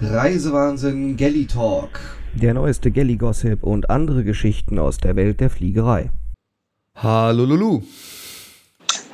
[0.00, 1.98] Reisewahnsinn Galley Talk.
[2.34, 6.10] Der neueste Galley-Gossip und andere Geschichten aus der Welt der Fliegerei.
[6.94, 7.82] Hallo Lulu.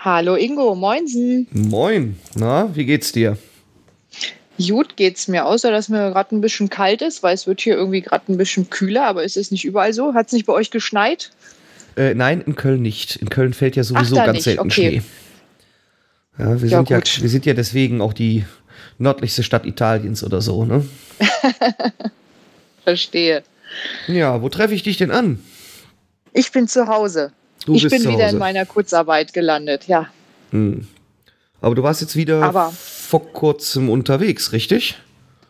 [0.00, 1.46] Hallo Ingo, moinsen.
[1.52, 2.16] Moin.
[2.34, 3.38] Na, wie geht's dir?
[4.58, 7.74] Gut geht's mir, außer dass mir gerade ein bisschen kalt ist, weil es wird hier
[7.76, 10.12] irgendwie gerade ein bisschen kühler, aber ist es nicht überall so?
[10.14, 11.30] Hat es nicht bei euch geschneit?
[11.96, 13.16] Äh, nein, in Köln nicht.
[13.16, 14.44] In Köln fällt ja sowieso Ach, da ganz nicht.
[14.44, 15.00] selten Okay.
[15.00, 15.02] Schnee.
[16.38, 18.44] Ja, wir, Ja, sind ja, wir sind ja deswegen auch die
[18.98, 20.84] nördlichste Stadt Italiens oder so, ne?
[22.84, 23.42] Verstehe.
[24.06, 25.42] Ja, wo treffe ich dich denn an?
[26.32, 27.32] Ich bin zu Hause.
[27.64, 28.34] Du ich bin wieder Hause.
[28.34, 30.08] in meiner Kurzarbeit gelandet, ja.
[30.50, 30.86] Hm.
[31.60, 34.98] Aber du warst jetzt wieder Aber- vor kurzem unterwegs, richtig?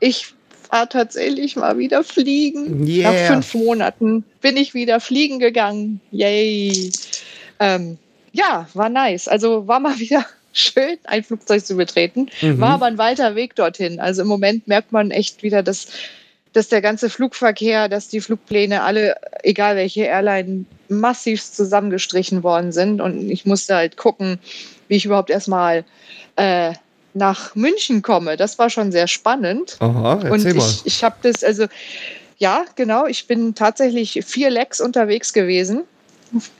[0.00, 0.34] Ich
[0.70, 2.86] war tatsächlich mal wieder fliegen.
[2.86, 3.10] Yeah.
[3.12, 6.00] Nach fünf Monaten bin ich wieder fliegen gegangen.
[6.10, 6.90] Yay.
[7.58, 7.98] Ähm,
[8.32, 9.26] ja, war nice.
[9.28, 12.30] Also war mal wieder schön, ein Flugzeug zu betreten.
[12.40, 12.60] Mhm.
[12.60, 14.00] War aber ein weiter Weg dorthin.
[14.00, 15.88] Also im Moment merkt man echt wieder, dass,
[16.54, 23.00] dass der ganze Flugverkehr, dass die Flugpläne alle, egal welche Airline, massiv zusammengestrichen worden sind.
[23.00, 24.38] Und ich musste halt gucken,
[24.88, 25.84] wie ich überhaupt erstmal
[26.36, 26.72] äh,
[27.12, 28.36] nach München komme.
[28.36, 29.76] Das war schon sehr spannend.
[29.80, 30.68] Aha, Und erzähl mal.
[30.68, 31.66] ich, ich habe das, also
[32.38, 35.82] ja, genau, ich bin tatsächlich vier Lecks unterwegs gewesen.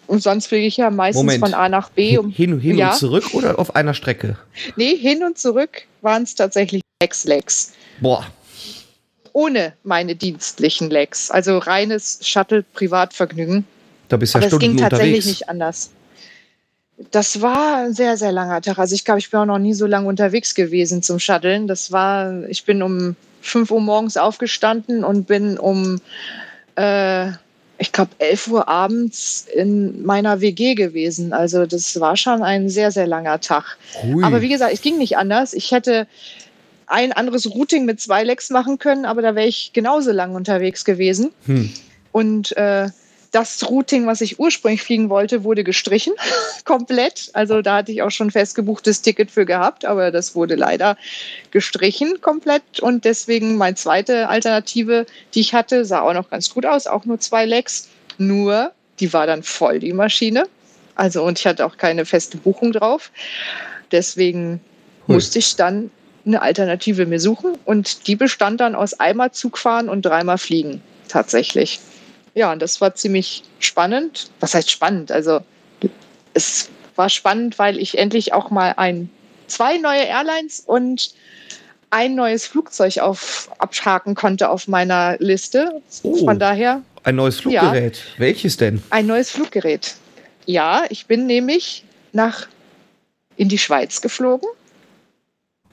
[0.07, 1.41] Und sonst fliege ich ja meistens Moment.
[1.41, 2.19] von A nach B.
[2.19, 2.91] Um, hin hin ja.
[2.91, 4.37] und zurück oder auf einer Strecke?
[4.77, 7.73] nee, hin und zurück waren es tatsächlich sechs Lecks.
[8.01, 8.27] Boah,
[9.33, 11.31] Ohne meine dienstlichen Lecks.
[11.31, 13.65] Also reines Shuttle-Privatvergnügen.
[14.09, 15.27] da bist du ja Aber es Stunden ging tatsächlich unterwegs.
[15.27, 15.91] nicht anders.
[17.11, 18.79] Das war ein sehr, sehr langer Tag.
[18.79, 21.67] Also ich glaube, ich bin auch noch nie so lange unterwegs gewesen zum Shutteln.
[21.67, 26.01] Das war, ich bin um 5 Uhr morgens aufgestanden und bin um,
[26.77, 27.33] äh,
[27.79, 31.33] ich glaube, 11 Uhr abends in meiner WG gewesen.
[31.33, 33.79] Also das war schon ein sehr, sehr langer Tag.
[34.03, 34.23] Hui.
[34.23, 35.55] Aber wie gesagt, es ging nicht anders.
[35.55, 36.07] Ich hätte
[36.87, 40.85] ein anderes Routing mit zwei Lecks machen können, aber da wäre ich genauso lang unterwegs
[40.85, 41.33] gewesen.
[41.47, 41.71] hm.
[42.13, 42.91] Und äh,
[43.35, 46.13] das Routing, was ich ursprünglich fliegen wollte, wurde gestrichen.
[46.65, 47.31] komplett.
[47.33, 50.97] Also da hatte ich auch schon festgebuchtes Ticket für gehabt, aber das wurde leider
[51.51, 52.81] gestrichen komplett.
[52.81, 57.05] Und deswegen meine zweite Alternative, die ich hatte, sah auch noch ganz gut aus, auch
[57.05, 57.89] nur zwei Lecks.
[58.19, 60.47] Nur, die war dann voll, die Maschine.
[60.95, 63.11] Also und ich hatte auch keine feste Buchung drauf.
[63.91, 64.61] Deswegen
[65.09, 65.17] Hui.
[65.17, 65.91] musste ich dann
[66.25, 67.59] eine Alternative mir suchen.
[67.65, 71.81] Und die bestand dann aus einmal Zugfahren und dreimal Fliegen tatsächlich.
[72.35, 74.31] Ja, und das war ziemlich spannend.
[74.41, 75.13] Was heißt spannend?
[75.13, 75.41] Also
[76.35, 79.09] es war spannend, weil ich endlich auch mal ein,
[79.47, 81.15] zwei neue Airlines und
[81.91, 85.81] ein neues Flugzeug auf, abhaken konnte auf meiner Liste.
[86.03, 86.17] Oh.
[86.25, 88.01] Von daher Ein neues Fluggerät.
[88.19, 88.83] Welches denn?
[88.91, 89.95] ein neues Fluggerät.
[90.47, 92.49] Ja, ich bin nämlich nach
[93.37, 94.49] in die Schweiz geflogen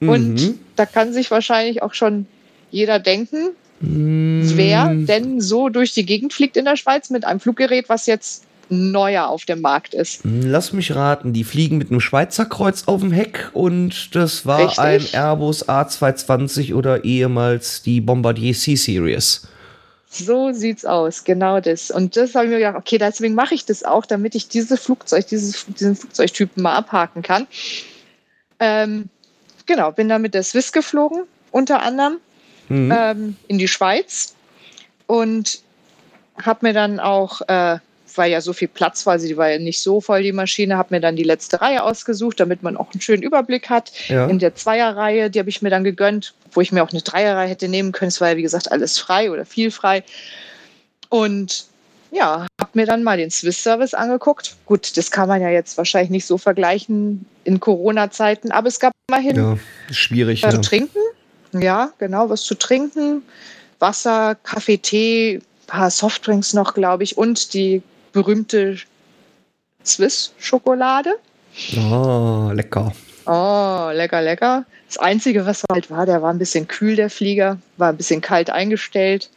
[0.00, 0.58] und Mhm.
[0.76, 2.26] da kann sich wahrscheinlich auch schon
[2.70, 3.50] jeder denken,
[3.82, 4.52] Mhm.
[4.54, 8.44] wer denn so durch die Gegend fliegt in der Schweiz mit einem Fluggerät, was jetzt
[8.68, 10.20] neuer auf dem Markt ist.
[10.24, 14.60] Lass mich raten, die fliegen mit einem Schweizer Kreuz auf dem Heck und das war
[14.60, 14.78] Richtig.
[14.78, 19.46] ein Airbus A220 oder ehemals die Bombardier C-Series.
[20.08, 21.90] So sieht's aus, genau das.
[21.90, 24.80] Und das habe ich mir gedacht, okay, deswegen mache ich das auch, damit ich dieses
[24.80, 27.46] Flugzeug, dieses, diesen Flugzeugtypen mal abhaken kann.
[28.60, 29.08] Ähm,
[29.66, 32.18] genau, bin dann mit der Swiss geflogen, unter anderem.
[32.72, 32.94] Mhm.
[32.96, 34.34] ähm, in die Schweiz
[35.06, 35.60] und
[36.42, 37.78] habe mir dann auch, äh,
[38.14, 40.94] weil ja so viel Platz war, sie war ja nicht so voll, die Maschine, habe
[40.94, 43.92] mir dann die letzte Reihe ausgesucht, damit man auch einen schönen Überblick hat.
[44.08, 44.26] ja.
[44.26, 47.48] In der Zweierreihe, die habe ich mir dann gegönnt, wo ich mir auch eine Dreierreihe
[47.48, 48.08] hätte nehmen können.
[48.08, 50.02] Es war ja, wie gesagt, alles frei oder viel frei.
[51.10, 51.66] Und
[52.10, 54.56] ja, habe mir dann mal den Swiss-Service angeguckt.
[54.66, 58.92] Gut, das kann man ja jetzt wahrscheinlich nicht so vergleichen in Corona-Zeiten, aber es gab
[59.08, 59.58] immerhin ja,
[59.90, 60.42] schwierig.
[60.42, 60.60] was Ja.
[60.62, 60.98] zu trinken.
[61.52, 63.22] Ja, genau, was zu trinken.
[63.78, 67.82] Wasser, Kaffee, Tee, paar Softdrinks noch, glaube ich, und die
[68.12, 68.76] berühmte
[69.84, 71.14] Swiss-Schokolade.
[71.76, 72.92] Ah, lecker.
[73.26, 74.64] Oh, lecker, lecker.
[74.88, 78.20] Das Einzige, was halt war, der war ein bisschen kühl, der Flieger, war ein bisschen
[78.20, 79.30] kalt eingestellt.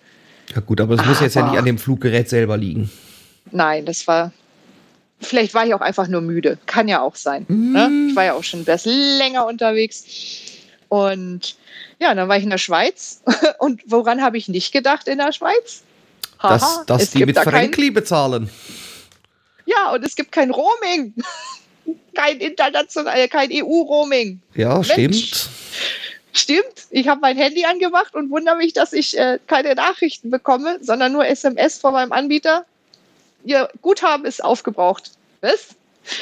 [0.53, 2.91] Ja gut, aber das muss jetzt ja Aber- nicht an dem Fluggerät selber liegen.
[3.51, 4.31] Nein, das war.
[5.21, 6.57] Vielleicht war ich auch einfach nur müde.
[6.65, 7.45] Kann ja auch sein.
[7.47, 7.89] Ne?
[8.09, 10.03] Ich war ja auch schon etwas länger unterwegs.
[10.89, 11.55] Und
[11.99, 13.21] ja, dann war ich in der Schweiz.
[13.59, 15.83] Und woran habe ich nicht gedacht in der Schweiz?
[16.41, 18.49] Dass, Haha, dass es die mit kein, Frankli bezahlen.
[19.65, 21.13] Ja, und es gibt kein Roaming.
[22.13, 24.41] kein international, kein EU-Roaming.
[24.53, 24.91] Ja, Mensch.
[24.91, 25.49] stimmt.
[26.33, 30.79] Stimmt, ich habe mein Handy angemacht und wundere mich, dass ich äh, keine Nachrichten bekomme,
[30.81, 32.65] sondern nur SMS von meinem Anbieter.
[33.45, 35.11] Ihr Guthaben ist aufgebraucht.
[35.39, 35.75] Was?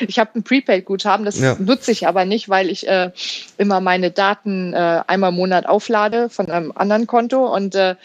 [0.08, 1.56] Ich habe ein Prepaid-Guthaben, das Ja.
[1.60, 3.12] nutze ich aber nicht, weil ich äh,
[3.58, 7.96] immer meine Daten äh, einmal im Monat auflade von einem anderen Konto und äh,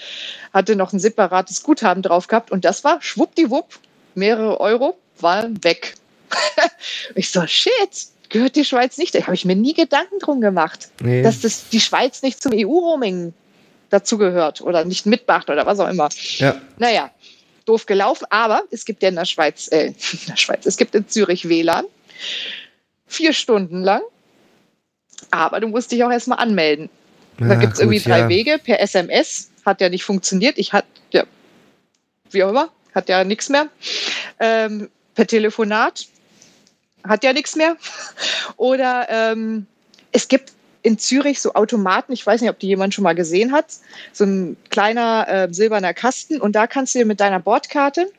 [0.52, 3.78] hatte noch ein separates Guthaben drauf gehabt und das war schwuppdiwupp,
[4.14, 5.94] mehrere Euro, waren weg.
[7.14, 7.70] ich so, shit,
[8.28, 9.14] gehört die Schweiz nicht?
[9.14, 11.22] Da habe ich mir nie Gedanken drum gemacht, Nee.
[11.22, 13.32] dass das die Schweiz nicht zum EU-Roaming
[13.90, 16.08] dazugehört oder nicht mitmacht oder was auch immer.
[16.38, 16.56] ja.
[16.76, 17.10] Naja,
[17.68, 20.94] doof gelaufen, aber es gibt ja in der Schweiz, äh, in der Schweiz, es gibt
[20.94, 21.84] in Zürich WLAN.
[23.06, 24.02] Vier Stunden lang.
[25.30, 26.90] Aber du musst dich auch erstmal anmelden.
[27.38, 28.28] Da Ja, gibt es irgendwie drei ja.
[28.28, 28.58] Wege.
[28.58, 30.58] Per SMS hat ja nicht funktioniert.
[30.58, 31.24] Ich hatte, ja,
[32.30, 33.68] wie auch immer, hat ja nichts mehr.
[34.40, 36.06] Ähm, per Telefonat
[37.04, 37.76] hat ja nichts mehr.
[38.56, 39.66] Oder ähm,
[40.12, 40.52] es gibt
[40.82, 43.66] in Zürich so Automaten, ich weiß nicht, ob die jemand schon mal gesehen hat,
[44.12, 48.10] so ein kleiner äh, silberner Kasten und da kannst du dir mit deiner Bordkarte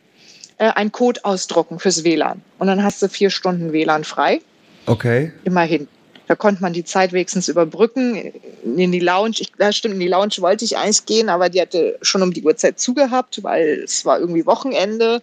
[0.57, 2.41] äh, einen Code ausdrucken fürs WLAN.
[2.57, 4.41] Und dann hast du vier Stunden WLAN frei
[4.85, 5.31] Okay.
[5.43, 5.87] immerhin.
[6.27, 8.31] Da konnte man die Zeit wenigstens überbrücken.
[8.63, 11.59] In die Lounge, ich, ja, stimmt, in die Lounge wollte ich eigentlich gehen, aber die
[11.59, 15.21] hatte schon um die Uhrzeit zugehabt, weil es war irgendwie Wochenende.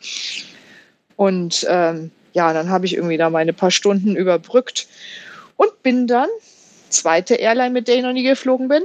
[1.15, 4.89] Und ähm, ja, dann habe ich irgendwie da meine paar Stunden überbrückt
[5.57, 6.29] und bin dann,
[6.91, 8.83] zweite Airline, mit der ich noch nie geflogen bin,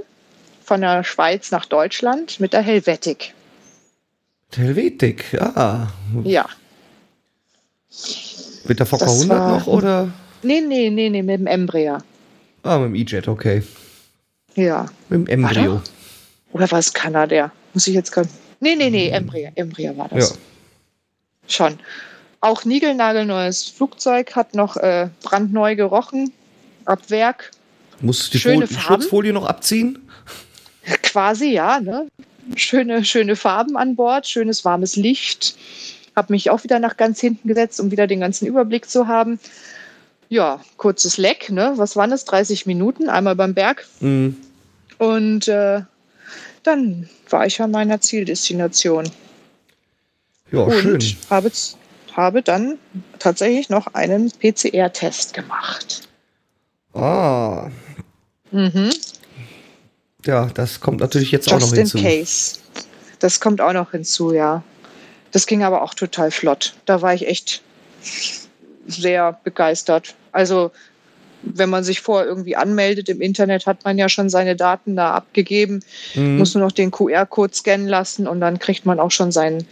[0.63, 3.33] von der Schweiz nach Deutschland mit der Helvetic.
[4.55, 5.91] Helvetik, ja.
[6.23, 6.45] Ja.
[8.65, 10.09] Mit der Fokker Das 100 war- noch oder?
[10.43, 12.03] Nee, nee, nee, nee, mit dem Embraer.
[12.63, 13.63] Ah, mit dem E-Jet, okay.
[14.55, 14.87] Ja.
[15.09, 15.81] Mit dem Embryo.
[16.53, 17.51] Oder war es Kanadair?
[17.73, 18.25] Muss ich jetzt gar
[18.59, 19.51] Nee, nee, nee, Embraer.
[19.55, 20.29] Embraer war das.
[20.31, 20.35] Ja.
[21.47, 21.79] Schon.
[22.41, 26.31] Auch niegelnagelneues Flugzeug, hat noch äh, brandneu gerochen.
[26.85, 27.51] Ab Werk.
[28.01, 29.01] Musst du die, Schöne Fol Farben.
[29.01, 29.99] Schutzfolie noch abziehen?
[31.03, 31.79] Quasi, ja.
[31.79, 32.07] Ne?
[32.55, 35.55] Schöne, schöne Farben an Bord, schönes warmes Licht.
[36.15, 39.39] Habe mich auch wieder nach ganz hinten gesetzt, um wieder den ganzen Überblick zu haben.
[40.29, 41.73] Ja, kurzes Leck, ne?
[41.75, 42.25] Was waren das?
[42.25, 43.87] 30 Minuten, einmal beim Berg.
[43.99, 44.37] Mhm.
[44.97, 45.81] Und äh,
[46.63, 49.09] dann war ich an meiner Zieldestination.
[50.51, 51.17] Ja, und schön.
[51.29, 51.51] Habe,
[52.13, 52.77] habe dann
[53.19, 56.07] tatsächlich noch einen PCR-Test gemacht.
[56.93, 57.69] Ah,
[58.51, 58.89] Mhm.
[60.25, 62.01] ja, das kommt natürlich jetzt auch Just noch in hinzu.
[62.01, 62.59] case.
[63.19, 64.63] Das kommt auch noch hinzu, ja.
[65.31, 66.73] Das ging aber auch total flott.
[66.85, 67.61] Da war ich echt
[68.87, 70.15] sehr begeistert.
[70.33, 70.71] Also,
[71.43, 75.13] wenn man sich vorher irgendwie anmeldet im Internet, hat man ja schon seine Daten da
[75.13, 75.81] abgegeben,
[76.15, 76.37] Mhm.
[76.37, 79.65] muss nur noch den QR-Code scannen lassen und dann kriegt man auch schon sein,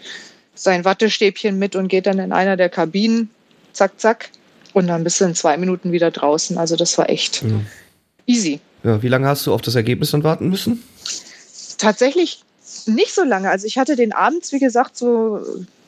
[0.56, 3.30] sein Wattestäbchen mit und geht dann in einer der Kabinen,
[3.74, 4.30] zack, zack,
[4.74, 6.58] und dann bist du in zwei Minuten wieder draußen.
[6.58, 7.60] Also das war echt Ja.
[8.26, 8.60] easy.
[8.84, 10.84] Ja, wie lange hast du auf das Ergebnis dann warten müssen?
[11.78, 12.44] Tatsächlich
[12.86, 13.50] nicht so lange.
[13.50, 15.40] Also ich hatte den abends, wie gesagt, so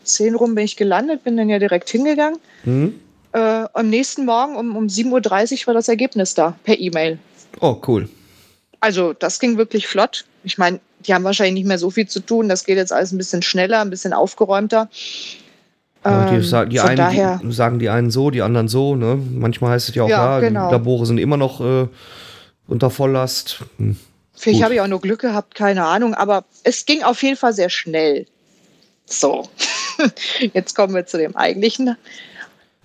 [0.03, 2.39] zehn rum bin ich gelandet, bin dann ja direkt hingegangen.
[2.63, 2.99] Mhm.
[3.33, 7.17] Äh, am nächsten Morgen um, um 7.30 Uhr war das Ergebnis da, per E-Mail.
[7.61, 8.09] Oh, cool.
[8.81, 10.25] Also das ging wirklich flott.
[10.43, 12.49] Ich meine, die haben wahrscheinlich nicht mehr so viel zu tun.
[12.49, 14.89] Das geht jetzt alles ein bisschen schneller, ein bisschen aufgeräumter.
[16.03, 18.95] Ja, die, Ähm, sagen, die von einen daher, sagen die einen so, die anderen so.
[18.95, 19.19] Ne?
[19.33, 20.67] Manchmal heißt es ja auch, Ja, ja, genau.
[20.67, 21.87] die Labore sind immer noch äh,
[22.67, 23.59] unter Volllast.
[23.77, 23.97] Hm.
[24.35, 26.13] vielleicht habe ich auch nur Glück gehabt, keine Ahnung.
[26.15, 28.25] Aber es ging auf jeden Fall sehr schnell.
[29.05, 29.49] So,
[30.53, 31.95] jetzt kommen wir zu dem eigentlichen.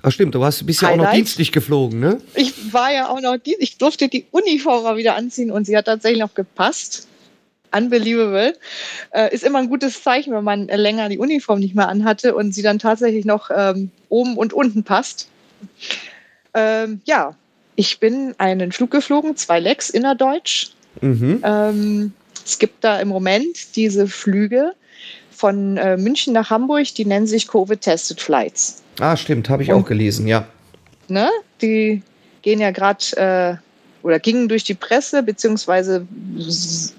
[0.03, 1.17] Ach stimmt, du hast, bist ja auch noch Highlight?
[1.17, 2.21] dienstlich geflogen, ne?
[2.35, 5.87] Ich war ja auch noch, ich durfte die Uniform mal wieder anziehen und sie hat
[5.87, 7.09] tatsächlich noch gepasst.
[7.77, 8.55] Unbelievable.
[9.11, 12.55] Äh, ist immer ein gutes Zeichen, wenn man länger die Uniform nicht mehr anhatte und
[12.55, 15.29] sie dann tatsächlich noch ähm, oben und unten passt.
[16.55, 17.35] Ähm, ja,
[17.75, 20.69] ich bin einen Flug geflogen, zwei Lecks innerdeutsch.
[21.01, 21.43] Mhm.
[21.45, 22.13] Ähm,
[22.45, 24.73] es gibt da im Moment diese Flüge
[25.31, 28.83] von äh, München nach Hamburg, die nennen sich Covid-Tested Flights.
[29.01, 30.47] Ah, stimmt, habe ich Und- auch gelesen, ja.
[31.09, 31.29] ne?
[31.61, 32.03] Die
[32.41, 33.66] gehen ja gerade äh,
[34.07, 36.07] oder gingen durch die Presse, beziehungsweise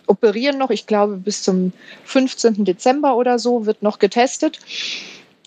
[0.07, 1.71] operieren noch, ich glaube, bis zum
[2.03, 2.65] 15.
[2.65, 4.59] Dezember oder so wird noch getestet.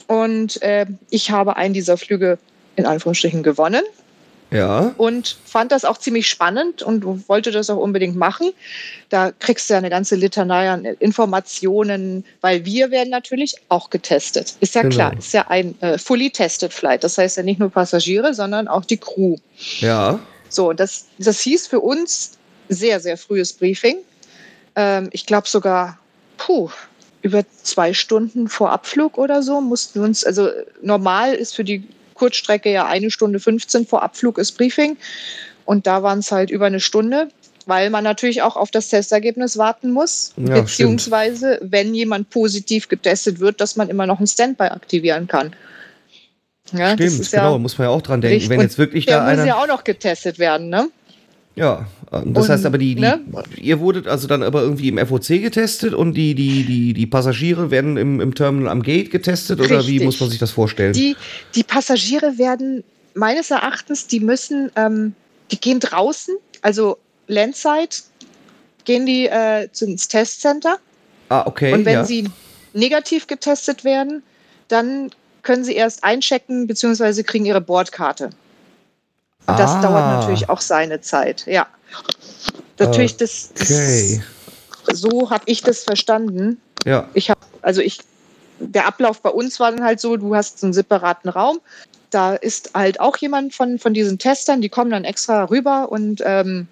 [0.07, 2.39] Und äh, ich habe einen dieser Flüge
[2.77, 3.83] in Anführungsstrichen gewonnen
[4.51, 4.95] Ja.
[4.97, 8.51] und fand das auch ziemlich spannend und wollte das auch unbedingt machen.
[9.11, 14.55] Da kriegst du ja eine ganze Litanei an Informationen, weil wir werden natürlich auch getestet.
[14.61, 14.95] Ist ja Genau.
[14.95, 17.05] klar, ist ja ein äh, fully tested Flight.
[17.05, 19.37] Das heißt ja nicht nur Passagiere, sondern auch die Crew.
[19.81, 20.19] Ja.
[20.51, 22.33] So, das, das hieß für uns
[22.69, 23.97] sehr, sehr frühes Briefing.
[24.77, 25.99] Ähm, ich glaube sogar,
[26.37, 26.71] puh,
[27.23, 30.49] über zwei Stunden vor Abflug oder so mussten wir uns, also
[30.83, 34.97] normal ist für die Kurzstrecke ja eine Stunde 15 vor Abflug ist Briefing.
[35.65, 37.29] Und da waren es halt über eine Stunde,
[37.67, 40.33] weil man natürlich auch auf das Testergebnis warten muss.
[40.37, 45.55] Ja, beziehungsweise, wenn jemand positiv getestet wird, dass man immer noch ein Standby aktivieren kann.
[46.73, 48.35] Ja, Stimmt, genau, ja muss man ja auch dran denken.
[48.35, 48.51] richtig.
[48.51, 49.47] Wenn jetzt wirklich der da muss einer.
[49.47, 50.89] ja auch noch getestet werden, ne?
[51.57, 53.21] Ja, das Und, heißt aber, die, die, ne?
[53.57, 57.71] ihr wurdet also dann aber irgendwie im FOC getestet und die, die, die, die Passagiere
[57.71, 60.05] werden im, im Terminal am Gate getestet oder wie Richtig.
[60.05, 60.93] muss man sich das vorstellen?
[60.93, 61.17] Die,
[61.55, 62.85] die Passagiere werden
[63.15, 65.15] meines Erachtens, die müssen, ähm,
[65.51, 67.97] die gehen draußen, also Landside,
[68.85, 70.79] gehen die äh, ins Testcenter
[71.29, 71.73] ah, okay.
[71.73, 72.05] und wenn ja.
[72.05, 72.29] sie
[72.73, 74.23] negativ getestet werden,
[74.69, 75.11] dann
[75.43, 77.23] können sie erst einchecken bzw.
[77.23, 78.31] kriegen ihre Bordkarte.
[79.47, 79.81] Und das Ah.
[79.81, 81.67] dauert natürlich auch seine Zeit, ja.
[82.79, 84.23] Natürlich, das, Okay.
[84.87, 86.61] das so habe ich das verstanden.
[86.85, 87.99] Ja, ich habe, also ich,
[88.59, 91.61] der Ablauf bei uns war dann halt so, du hast einen separaten Raum,
[92.11, 96.23] da ist halt auch jemand von, von diesen Testern, die kommen dann extra rüber und
[96.25, 96.69] ähm,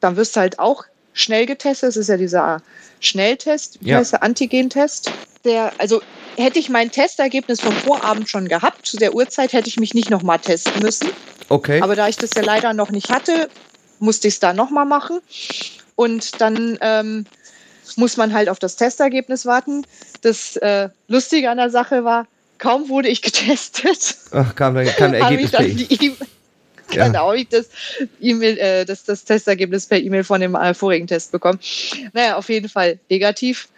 [0.00, 1.88] dann wirst du halt auch schnell getestet.
[1.88, 2.62] Das ist ja dieser
[3.00, 3.98] Schnelltest, wie Ja.
[3.98, 5.10] heißt der Antigentest.
[5.44, 6.00] Der, also
[6.36, 10.08] hätte ich mein Testergebnis vom Vorabend schon gehabt, zu der Uhrzeit hätte ich mich nicht
[10.10, 11.08] nochmal testen müssen.
[11.48, 11.80] okay.
[11.82, 13.48] Aber da ich das ja leider noch nicht hatte,
[13.98, 15.18] musste ich es da nochmal machen.
[15.96, 17.26] Und dann ähm,
[17.96, 19.84] muss man halt auf das Testergebnis warten.
[20.22, 22.26] Das äh, Lustige an der Sache war,
[22.58, 25.50] kaum wurde ich getestet, Ach, kam, da- kam ein Ergebnis
[26.96, 27.20] dann Ja.
[27.20, 27.68] Habe ich das,
[28.20, 31.58] E-Mail, äh, das, das Testergebnis per E-Mail von dem äh, vorigen Test bekommen.
[32.12, 33.68] Naja, auf jeden Fall negativ.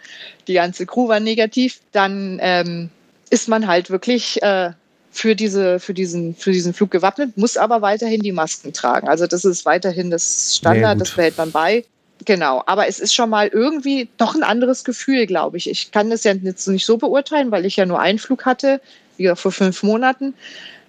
[0.47, 1.79] Die ganze Crew war negativ.
[1.91, 2.89] Dann ähm,
[3.29, 4.71] ist man halt wirklich äh,
[5.11, 9.07] für, diese, für, diesen, für diesen Flug gewappnet, muss aber weiterhin die Masken tragen.
[9.07, 11.01] Also das ist weiterhin das Standard, gut.
[11.01, 11.85] das behält man bei.
[12.23, 15.69] Genau, aber es ist schon mal irgendwie doch ein anderes Gefühl, glaube ich.
[15.69, 18.79] Ich kann das ja jetzt nicht so beurteilen, weil ich ja nur einen Flug hatte,
[19.17, 20.33] wie gesagt, vor fünf Monaten.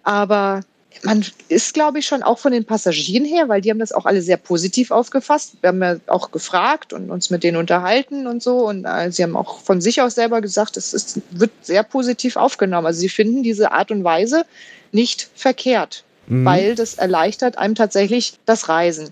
[0.02, 0.60] Aber
[1.02, 4.06] man ist, glaube ich, schon auch von den Passagieren her, weil die haben das auch
[4.06, 5.54] alle sehr positiv aufgefasst.
[5.60, 8.66] Wir haben ja auch gefragt und uns mit denen unterhalten und so.
[8.66, 12.36] Und äh, sie haben auch von sich aus selber gesagt, es ist, wird sehr positiv
[12.36, 12.86] aufgenommen.
[12.86, 14.44] Also sie finden diese Art und Weise
[14.92, 16.44] nicht verkehrt, Mhm.
[16.44, 19.10] weil das erleichtert einem tatsächlich das Reisen.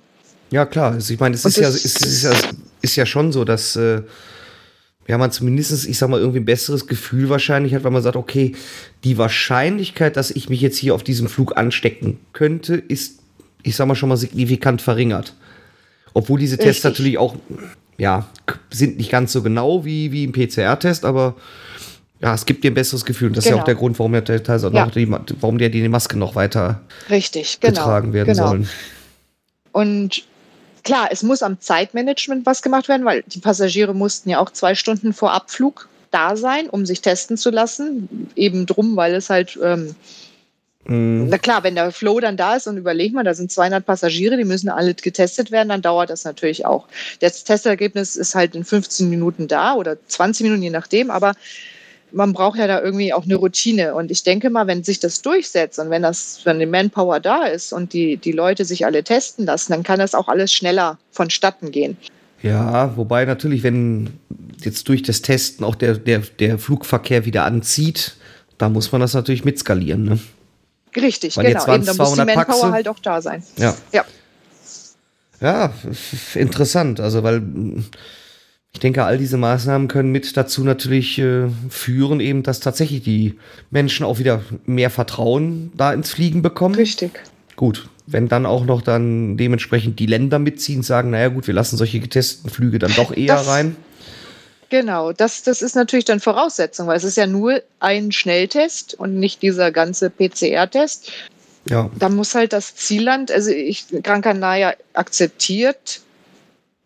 [0.51, 0.93] Ja, klar.
[0.93, 2.33] Also ich meine, es Und ist ja, es ist, ja,
[2.83, 4.03] ist ja schon so, dass äh,
[5.07, 8.17] ja, man zumindest, ich sag mal, irgendwie ein besseres Gefühl wahrscheinlich hat, weil man sagt,
[8.17, 8.55] okay,
[9.05, 13.19] die Wahrscheinlichkeit, dass ich mich jetzt hier auf diesem Flug anstecken könnte, ist,
[13.63, 15.35] ich sag mal, schon mal signifikant verringert.
[16.15, 16.91] Obwohl diese Tests Richtig.
[16.91, 17.37] natürlich auch,
[17.99, 18.29] ja,
[18.71, 21.35] sind nicht ganz so genau wie, wie im PCR-Test, aber
[22.21, 23.29] ja, es gibt dir ein besseres Gefühl.
[23.29, 23.63] Und das ist ja Genau.
[23.63, 24.87] auch der Grund, warum der teilweise auch Ja.
[24.87, 26.81] noch die, warum der die Maske noch weiter
[27.11, 27.73] Richtig, genau.
[27.75, 28.49] getragen werden genau.
[28.49, 28.69] sollen.
[29.73, 30.25] Und
[30.85, 34.75] klar, es muss am Zeitmanagement was gemacht werden, weil die Passagiere mussten ja auch zwei
[34.75, 38.31] Stunden vor Abflug da sein, um sich testen zu lassen.
[38.37, 39.97] Eben drum, weil es halt, ähm,
[40.87, 41.29] Mhm.
[41.31, 44.37] na klar, wenn der Flow dann da ist und überleg mal, da sind 200 Passagiere,
[44.37, 46.87] die müssen alle getestet werden, dann dauert das natürlich auch.
[47.21, 51.35] Das Testergebnis ist halt in 15 Minuten da oder 20 Minuten, je nachdem, aber
[52.15, 53.95] man braucht ja da irgendwie auch eine Routine.
[53.95, 57.45] Und ich denke mal, wenn sich das durchsetzt und wenn das, wenn die Manpower da
[57.45, 60.99] ist und die, die Leute sich alle testen lassen, dann kann das auch alles schneller
[61.11, 61.97] vonstatten gehen.
[62.43, 64.19] Ja, wobei natürlich, wenn
[64.61, 68.17] jetzt durch das Testen auch der, der, der Flugverkehr wieder anzieht,
[68.59, 70.05] da muss man das natürlich mitskalieren.
[70.05, 70.19] Ne?
[70.97, 71.67] Richtig, Weil genau.
[71.75, 72.73] Eben, da muss die 200 Manpower Paxe.
[72.73, 73.43] halt auch da sein.
[73.57, 73.75] Ja.
[73.93, 74.05] Ja.
[75.41, 75.73] Ja,
[76.35, 77.01] interessant.
[77.01, 77.43] Also, weil
[78.75, 83.39] ich denke, all diese Maßnahmen können mit dazu natürlich äh, führen, eben, dass tatsächlich die
[83.71, 86.75] Menschen auch wieder mehr Vertrauen da ins Fliegen bekommen.
[86.75, 87.13] Richtig.
[87.57, 91.77] Gut, wenn dann auch noch dann dementsprechend die Länder mitziehen, sagen, naja gut, wir lassen
[91.77, 93.77] solche getesteten Flüge dann doch eher Das- rein.
[94.71, 99.21] Genau, das, das ist natürlich dann Voraussetzung, weil es ist ja nur ein Schnelltest und
[99.21, 101.13] nicht dieser ganze PCR-Test.
[101.69, 106.01] Ja, Da muss halt das Zielland, also ich, Gran Canaria akzeptiert,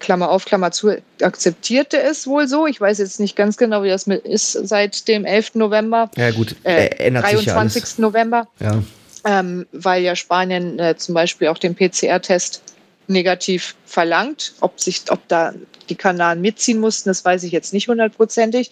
[0.00, 2.66] Klammer auf, Klammer zu, akzeptierte es wohl so.
[2.66, 5.56] Ich weiß jetzt nicht ganz genau, wie das mit ist seit dem 11.
[5.56, 7.98] November, ja gut, äh, ändert sich ja 23.
[7.98, 8.82] November, Ja.
[9.24, 12.62] ähm, weil ja Spanien äh, zum Beispiel auch den PCR-Test
[13.08, 14.52] negativ verlangt.
[14.60, 15.52] Ob, sich, ob da
[15.88, 18.70] die Kanaren mitziehen mussten, das weiß ich jetzt nicht hundertprozentig.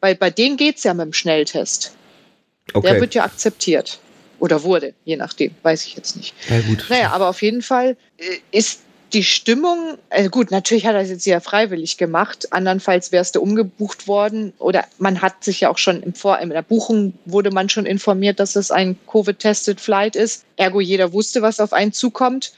[0.00, 1.92] Weil bei denen geht es ja mit dem Schnelltest.
[2.68, 3.00] Der Okay.
[3.00, 3.98] wird ja akzeptiert.
[4.38, 6.34] Oder wurde, je nachdem, weiß ich jetzt nicht.
[6.48, 6.86] Ja, gut.
[6.88, 8.80] Naja, aber auf jeden Fall äh, ist
[9.12, 13.40] die Stimmung, äh gut, natürlich hat er es jetzt ja freiwillig gemacht, andernfalls wärst du
[13.40, 17.50] umgebucht worden oder man hat sich ja auch schon im Vor in der Buchung wurde
[17.50, 20.44] man schon informiert, dass es ein Covid-tested Flight ist.
[20.56, 22.52] Ergo jeder wusste, was auf einen zukommt.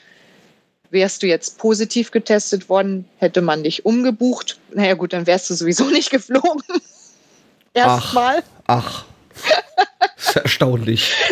[0.91, 4.61] Wärst du jetzt positiv getestet worden, hätte man dich umgebucht.
[4.73, 6.63] Naja gut, dann wärst du sowieso nicht geflogen.
[7.73, 8.43] Erstmal.
[8.67, 9.05] Ach.
[10.17, 11.13] Das ist erstaunlich.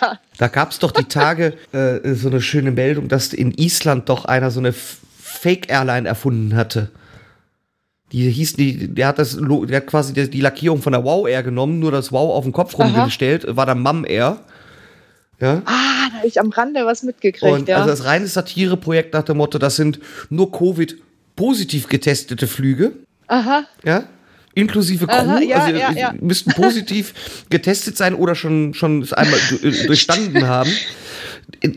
[0.00, 0.18] Ja.
[0.38, 4.24] Da gab es doch die Tage äh, so eine schöne Meldung, dass in Island doch
[4.24, 6.90] einer so eine Fake-Airline erfunden hatte.
[8.10, 11.28] Die hieß, die, der hat das, der hat quasi die, die Lackierung von der Wow
[11.28, 12.84] Air genommen, nur das Wow auf den Kopf Aha.
[12.88, 14.38] rumgestellt, war dann Mum Air.
[15.38, 15.62] Ja.
[15.66, 17.76] Ah, da habe ich am Rande was mitgekriegt, Und ja.
[17.76, 20.00] also das reine Satireprojekt nach dem Motto, das sind
[20.30, 22.92] nur Covid-positiv getestete Flüge,
[23.26, 24.04] Aha, ja.
[24.54, 26.14] Inklusive Crew, Aha, ja, also ja, ja.
[26.20, 27.14] müssten positiv
[27.50, 30.70] getestet sein oder schon, schon einmal äh, durchstanden haben.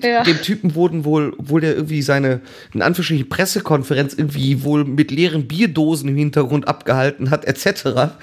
[0.03, 0.23] Ja.
[0.23, 2.41] Dem Typen wurden wohl, wohl der irgendwie seine,
[2.73, 8.13] in Anführungsstrichen, Pressekonferenz irgendwie wohl mit leeren Bierdosen im Hintergrund abgehalten hat, etc.,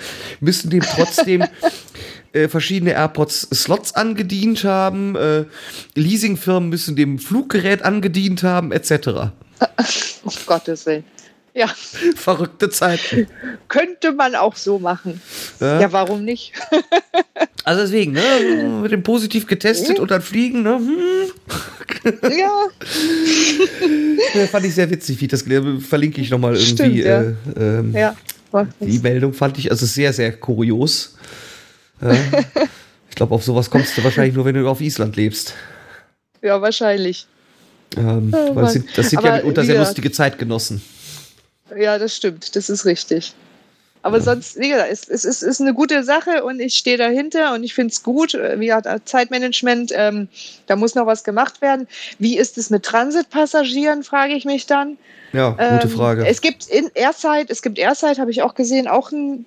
[0.41, 1.45] müssen dem trotzdem
[2.33, 5.45] äh, verschiedene AirPods Slots angedient haben, äh,
[5.95, 8.91] Leasingfirmen müssen dem Fluggerät angedient haben, etc.
[10.25, 11.05] um Gottes Willen.
[11.55, 11.69] Ja,
[12.17, 13.29] Verrückte Zeiten.
[13.69, 15.21] könnte man auch so machen.
[15.61, 15.81] Ja.
[15.81, 16.53] Ja, warum nicht?
[17.67, 22.67] Also deswegen, ne, mit dem positiv getestet und dann fliegen, ne, hm, ja,
[24.35, 25.81] Ja, fand ich sehr witzig, wie das habe.
[25.81, 26.75] verlinke ich nochmal irgendwie.
[26.75, 27.23] Stimmt, ja.
[27.23, 28.15] äh, ähm, ja.
[28.81, 31.17] Die Meldung fand ich also sehr, sehr kurios.
[32.03, 32.13] Ja.
[33.09, 35.55] ich glaube, auf sowas kommst du wahrscheinlich nur, wenn du auf Island lebst.
[36.43, 37.27] Ja, wahrscheinlich.
[37.97, 40.83] Ähm, Oh das sind, das sind ja mitunter sehr lustige Zeitgenossen.
[41.77, 42.57] Ja, das stimmt.
[42.57, 43.35] Das ist richtig.
[44.03, 47.55] Aber sonst, wie gesagt, es, es ist, ist eine gute Sache und ich stehe dahinter
[47.55, 48.35] und ich finde es gut.
[48.35, 50.29] Wie gesagt, Zeitmanagement, ähm,
[50.67, 51.89] da muss noch was gemacht werden.
[52.19, 54.99] Wie ist es mit Transitpassagieren, frage ich mich dann.
[55.33, 56.27] Ja, gute Ähm, Frage.
[56.27, 59.47] Es gibt in Airside, es gibt Airside, habe ich auch gesehen, auch ein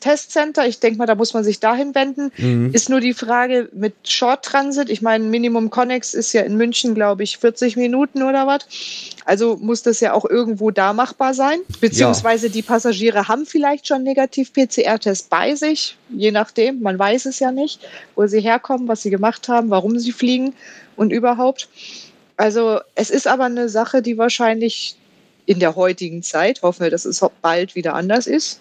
[0.00, 0.66] Testcenter.
[0.66, 2.32] Ich denke mal, da muss man sich dahin wenden.
[2.36, 2.72] Mhm.
[2.72, 4.90] Ist nur die Frage mit Short Transit.
[4.90, 8.66] Ich meine, Minimum Connex ist ja in München, glaube ich, 40 Minuten oder was.
[9.24, 11.60] Also muss das ja auch irgendwo da machbar sein.
[11.80, 16.82] Beziehungsweise die Passagiere haben vielleicht schon negativ PCR-Test bei sich, je nachdem.
[16.82, 17.80] Man weiß es ja nicht,
[18.16, 20.54] wo sie herkommen, was sie gemacht haben, warum sie fliegen
[20.96, 21.68] und überhaupt.
[22.36, 24.96] Also es ist aber eine Sache, die wahrscheinlich
[25.46, 28.60] in der heutigen Zeit, hoffen wir, dass es bald wieder anders ist,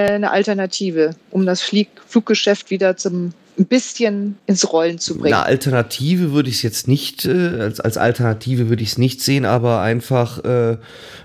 [0.00, 5.34] eine Alternative, um das Flieg Fluggeschäft wieder zum ein bisschen ins Rollen zu bringen.
[5.34, 9.20] Eine Alternative würde ich es jetzt nicht, äh, als, als Alternative würde ich es nicht
[9.20, 10.78] sehen, aber einfach äh,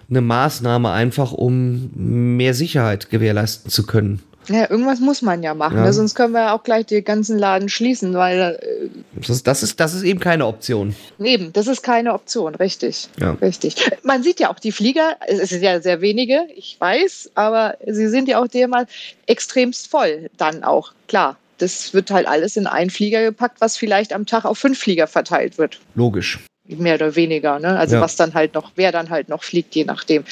[0.09, 4.21] eine Maßnahme, einfach um mehr Sicherheit gewährleisten zu können.
[4.49, 5.83] Ja, irgendwas muss man ja machen, Ja.
[5.85, 5.93] Ne?
[5.93, 8.89] sonst können wir ja auch gleich den ganzen Laden schließen, weil äh,
[9.27, 10.95] Das, das, ist, das ist eben keine Option.
[11.19, 13.09] eben, das ist keine Option, richtig.
[13.19, 13.31] Ja.
[13.41, 13.75] Richtig.
[14.03, 18.07] Man sieht ja auch die Flieger, es sind ja sehr wenige, ich weiß, aber sie
[18.07, 18.87] sind ja auch dermal
[19.25, 21.37] extremst voll dann auch, klar.
[21.59, 25.07] Das wird halt alles in einen Flieger gepackt, was vielleicht am Tag auf fünf Flieger
[25.07, 25.79] verteilt wird.
[25.95, 26.37] Logisch.
[26.69, 27.57] mehr oder weniger.
[27.59, 27.79] Ne?
[27.79, 28.01] Also Ja.
[28.01, 30.23] was dann halt noch, wer dann halt noch fliegt, je nachdem.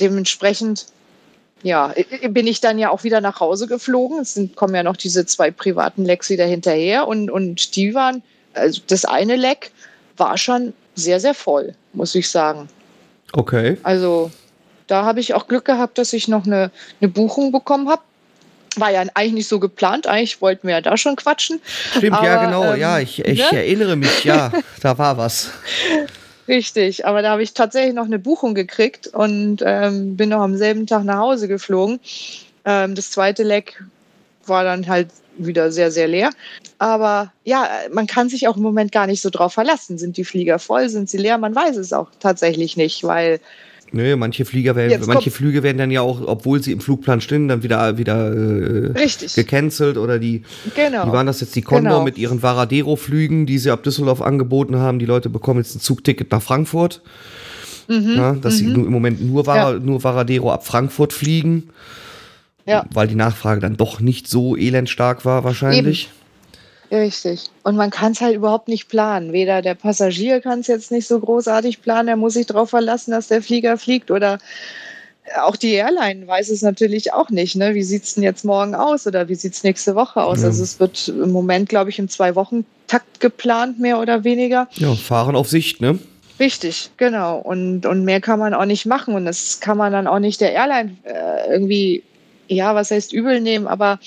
[0.00, 0.86] Dementsprechend,
[1.62, 1.94] ja,
[2.28, 4.20] bin ich dann ja auch wieder nach Hause geflogen.
[4.20, 8.22] Es sind, kommen ja noch diese zwei privaten Lecks wieder hinterher und, und die waren,
[8.54, 9.70] also das eine Leck
[10.16, 12.68] war schon sehr, sehr voll, muss ich sagen.
[13.32, 13.78] Okay.
[13.82, 14.30] Also
[14.86, 16.70] da habe ich auch Glück gehabt, dass ich noch eine,
[17.00, 18.02] eine Buchung bekommen habe.
[18.76, 21.60] War ja eigentlich nicht so geplant, eigentlich wollten wir ja da schon quatschen.
[21.90, 22.72] Stimmt, ja, Aber, genau.
[22.72, 23.58] ähm, ja, ich, ich ne?
[23.58, 25.50] erinnere mich, ja, da war was.
[26.48, 30.56] Richtig, aber da habe ich tatsächlich noch eine Buchung gekriegt und ähm, bin noch am
[30.56, 32.00] selben Tag nach Hause geflogen.
[32.64, 33.82] Ähm, das zweite Leck
[34.46, 36.30] war dann halt wieder sehr, sehr leer.
[36.78, 39.98] Aber ja, man kann sich auch im Moment gar nicht so drauf verlassen.
[39.98, 41.38] Sind die Flieger voll, sind sie leer?
[41.38, 43.40] Man weiß es auch tatsächlich nicht, weil
[43.94, 46.80] Nö, manche Flieger werden, Jetzt manche kommt- Flüge werden dann ja auch, obwohl sie im
[46.80, 50.42] Flugplan stehen, dann wieder, wieder äh, richtig, gecancelt oder die,
[50.74, 51.06] genau.
[51.06, 52.04] wie waren das jetzt, die Condor Genau.
[52.04, 54.98] mit ihren Varadero-Flügen, die sie ab Düsseldorf angeboten haben.
[54.98, 57.02] Die Leute bekommen jetzt ein Zugticket nach Frankfurt.
[57.88, 61.68] Mhm, Ja, dass sie nur, im Moment nur, Vara, nur Varadero ab Frankfurt fliegen.
[62.64, 62.86] Ja.
[62.94, 66.08] Weil die Nachfrage dann doch nicht so elendstark war wahrscheinlich.
[66.92, 67.50] Richtig.
[67.62, 69.32] Und man kann es halt überhaupt nicht planen.
[69.32, 73.12] Weder der Passagier kann es jetzt nicht so großartig planen, er muss sich darauf verlassen,
[73.12, 74.10] dass der Flieger fliegt.
[74.10, 74.38] Oder
[75.42, 77.56] auch die Airline weiß es natürlich auch nicht.
[77.56, 77.74] Ne?
[77.74, 80.42] Wie sieht es denn jetzt morgen aus oder wie sieht es nächste Woche aus?
[80.42, 80.48] Ja.
[80.48, 84.68] Also es wird im Moment, glaube ich, im Zwei-Wochen-Takt geplant, mehr oder weniger.
[84.74, 85.98] Ja, fahren auf Sicht, ne?
[86.38, 87.38] Richtig, genau.
[87.38, 89.14] Und, und mehr kann man auch nicht machen.
[89.14, 92.02] Und das kann man dann auch nicht der Airline äh, irgendwie,
[92.52, 93.98] ja, was heißt übel nehmen, aber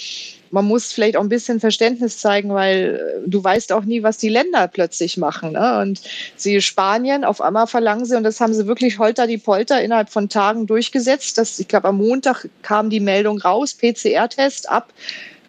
[0.52, 4.18] man muss vielleicht auch ein bisschen Verständnis zeigen, weil äh, du weißt auch nie, was
[4.18, 5.52] die Länder plötzlich machen.
[5.52, 5.82] Ne?
[5.82, 6.02] Und
[6.36, 10.10] sie Spanien, auf einmal verlangen sie, und das haben sie wirklich holter die Polter innerhalb
[10.10, 11.38] von Tagen durchgesetzt.
[11.38, 14.94] Das, ich glaube, am Montag kam die Meldung raus, PCR-Test ab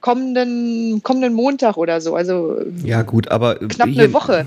[0.00, 2.14] kommenden, kommenden Montag oder so.
[2.14, 4.46] Also Ja, gut, aber knapp eine Woche.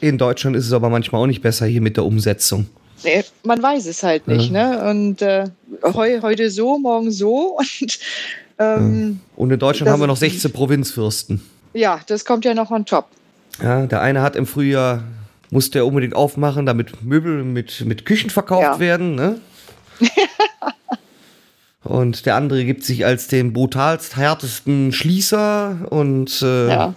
[0.00, 2.66] in Deutschland ist es aber manchmal auch nicht besser hier mit der Umsetzung.
[3.42, 4.88] Man weiß es halt nicht, ne?
[4.90, 5.44] Und äh,
[5.82, 7.58] heu, heute so, morgen so.
[7.78, 7.98] Und
[8.58, 11.42] ähm, Und in Deutschland haben wir noch 16 Provinzfürsten.
[11.72, 13.06] ja, das kommt ja noch on top.
[13.62, 15.02] Ja, der eine hat im Frühjahr,
[15.50, 18.78] musste er unbedingt aufmachen, damit Möbel mit, mit Küchen verkauft Ja.
[18.78, 19.40] werden, ne?
[21.82, 26.94] Und der andere gibt sich als den brutalst härtesten Schließer und äh, Ja.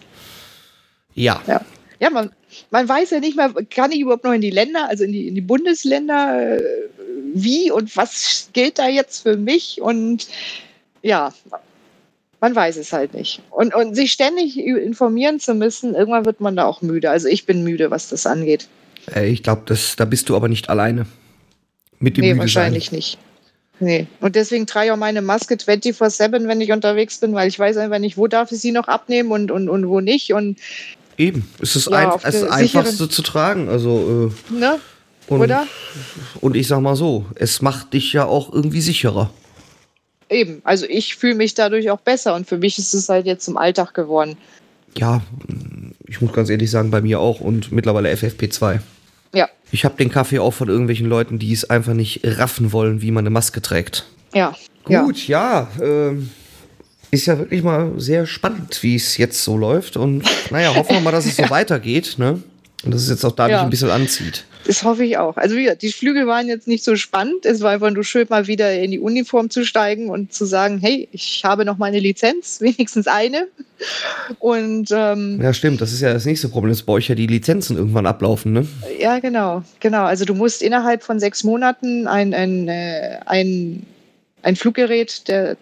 [1.14, 1.42] ja.
[1.46, 1.62] Ja,
[2.00, 2.32] ja man,
[2.72, 5.28] man weiß ja nicht mal, kann ich überhaupt noch in die Länder, also in die,
[5.28, 6.64] in die Bundesländer, äh,
[7.34, 9.82] wie und was gilt da jetzt für mich?
[9.82, 10.28] Und
[11.02, 11.34] ja,
[12.40, 13.42] man weiß es halt nicht.
[13.50, 17.10] Und, und sich ständig informieren zu müssen, irgendwann wird man da auch müde.
[17.10, 18.68] Also ich bin müde, was das angeht.
[19.14, 19.64] Äh, Ich glaube,
[19.98, 21.06] da bist du aber nicht alleine.
[22.00, 23.18] Mit dem Nee, Müde wahrscheinlich nicht.
[23.80, 24.08] Nee.
[24.22, 27.78] Und deswegen trage ich auch meine Maske 24-7, wenn ich unterwegs bin, weil ich weiß
[27.78, 30.34] einfach nicht, wo darf ich sie noch abnehmen und, und, und wo nicht.
[30.34, 30.60] Und
[31.18, 31.50] Eben.
[31.60, 33.70] Es ist, Ja, ein, es ist einfachste zu tragen.
[33.70, 34.80] Also, äh, ne?
[35.28, 35.66] und, Oder?
[36.42, 39.30] Und ich sag mal so, es macht dich ja auch irgendwie sicherer.
[40.30, 40.62] Eben.
[40.64, 43.58] Also ich fühle mich dadurch auch besser und für mich ist es halt jetzt zum
[43.58, 44.38] Alltag geworden.
[44.98, 45.22] Ja,
[46.06, 48.80] ich muss ganz ehrlich sagen, bei mir auch und mittlerweile FFP2.
[49.34, 53.02] Ja, Ich habe den Kaffee auch von irgendwelchen Leuten, die es einfach nicht raffen wollen,
[53.02, 54.06] wie man eine Maske trägt.
[54.34, 54.54] ja.
[54.90, 55.04] Ja.
[55.04, 56.30] Gut, ja, ähm,
[57.12, 59.98] ist ja wirklich mal sehr spannend, wie es jetzt so läuft.
[59.98, 62.42] Und naja, hoffen wir mal, dass es so weitergeht, ne?
[62.84, 63.64] Und dass es jetzt auch dadurch Ja.
[63.64, 64.46] ein bisschen anzieht.
[64.66, 65.36] Das hoffe ich auch.
[65.38, 67.46] Also wie gesagt, die Flüge waren jetzt nicht so spannend.
[67.46, 70.78] Es war einfach nur schön, mal wieder in die Uniform zu steigen und zu sagen,
[70.80, 73.48] hey, ich habe noch meine Lizenz, wenigstens eine.
[74.40, 77.28] Und ähm, Ja, stimmt, das ist ja das nächste Problem, dass bei euch ja die
[77.28, 78.68] Lizenzen irgendwann ablaufen, ne?
[79.00, 80.04] ja, genau, genau.
[80.04, 83.86] Also du musst innerhalb von sechs Monaten ein, ein, äh, ein,
[84.44, 85.58] ein Fluggerät der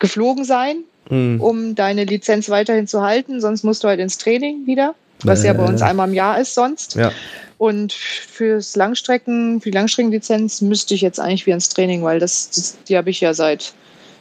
[0.00, 1.40] geflogen sein, Mhm.
[1.40, 3.40] um deine Lizenz weiterhin zu halten.
[3.40, 5.84] Sonst musst du halt ins Training wieder, was ja bei uns Äh.
[5.84, 6.94] einmal im Jahr ist sonst.
[6.94, 7.10] Ja.
[7.58, 12.48] Und fürs Langstrecken, für die Langstreckenlizenz müsste ich jetzt eigentlich wieder ins Training, weil das,
[12.50, 13.74] das die habe ich ja seit,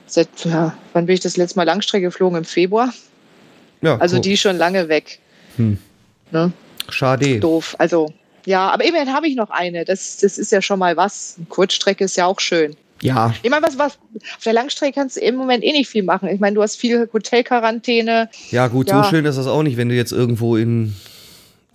[0.08, 2.38] seit ja, wann bin ich das letzte Mal Langstrecke geflogen?
[2.39, 2.94] Im Februar.
[3.82, 4.22] ja Also cool.
[4.24, 5.20] die schon lange weg.
[5.58, 5.78] Hm.
[6.32, 6.52] Ne?
[6.89, 7.39] Schade.
[7.39, 7.76] Doof.
[7.78, 8.12] Also
[8.46, 9.86] ja, aber immerhin habe ich noch eine.
[9.86, 11.36] Das, das ist ja schon mal was.
[11.50, 12.76] Kurzstrecke ist ja auch schön.
[13.01, 13.93] Ja, Ich meine, was, was,
[14.35, 16.27] auf der Langstrecke kannst du im Moment eh nicht viel machen.
[16.29, 18.29] Ich meine, du hast viel Hotelquarantäne.
[18.51, 19.03] ja, gut, Ja.
[19.03, 20.93] so schön ist das auch nicht, wenn du jetzt irgendwo in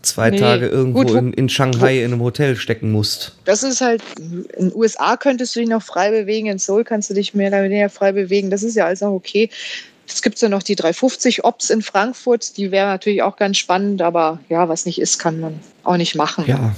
[0.03, 3.37] zwei Nee, Tage irgendwo gut, in, in Shanghai in einem Hotel stecken musst.
[3.47, 7.09] Das ist halt, in den USA könntest du dich noch frei bewegen, in Seoul kannst
[7.09, 8.51] du dich mehr oder weniger frei bewegen.
[8.51, 9.49] Das ist ja alles auch okay.
[10.07, 14.03] Es gibt ja noch die 350 Ops in Frankfurt, die wäre natürlich auch ganz spannend,
[14.03, 16.45] aber ja, was nicht ist, kann man auch nicht machen.
[16.47, 16.75] Ja,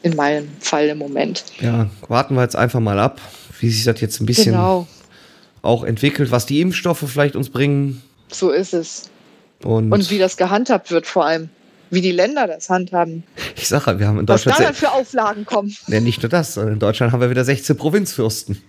[0.00, 1.44] In meinem Fall im Moment.
[1.60, 3.20] ja, warten wir jetzt einfach mal ab,
[3.60, 4.86] wie sich das jetzt ein bisschen Genau,
[5.62, 8.02] auch entwickelt, was die Impfstoffe vielleicht uns bringen.
[8.32, 9.10] so ist es.
[9.62, 11.50] Und, Und wie das gehandhabt wird vor allem.
[11.90, 13.24] Wie die Länder das handhaben.
[13.56, 15.76] ich sage, wir haben in Was da Deutschland, dann für Auflagen kommen.
[15.88, 18.60] ja, nicht nur das, sondern in Deutschland haben wir wieder 16 Provinzfürsten.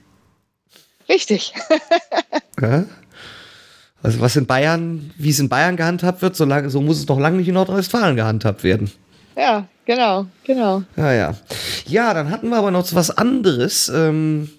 [1.09, 1.53] Richtig.
[2.61, 2.85] Ja?
[4.03, 7.07] Also was in Bayern, wie es in Bayern gehandhabt wird, so, lange, so muss es
[7.07, 8.91] doch lange nicht in Nordrhein-Westfalen gehandhabt werden.
[9.35, 10.83] Ja, genau, genau.
[10.95, 11.35] Ja, ja.
[11.87, 13.89] Ja, dann hatten wir aber noch was anderes.
[13.89, 14.49] Ähm,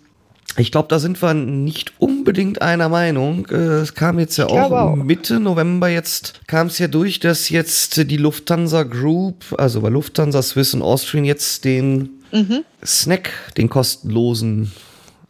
[0.59, 3.47] ich glaube, da sind wir nicht unbedingt einer Meinung.
[3.47, 4.97] Äh, Es kam jetzt ja auch, auch.
[4.97, 10.43] Mitte November jetzt, kam es ja durch, dass jetzt die Lufthansa Group, also bei Lufthansa,
[10.43, 12.65] Swiss und Austrian jetzt den Mhm.
[12.85, 14.73] Snack, den kostenlosen,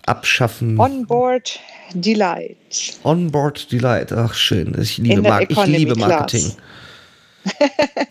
[0.07, 0.79] abschaffen.
[0.79, 1.59] Onboard
[1.95, 2.57] Delight.
[3.03, 4.13] Onboard Delight.
[4.13, 4.77] Ach, schön.
[4.81, 5.97] Ich liebe, Mar ich liebe.
[5.97, 6.53] Marketing.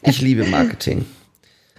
[0.04, 1.06] ich liebe Marketing.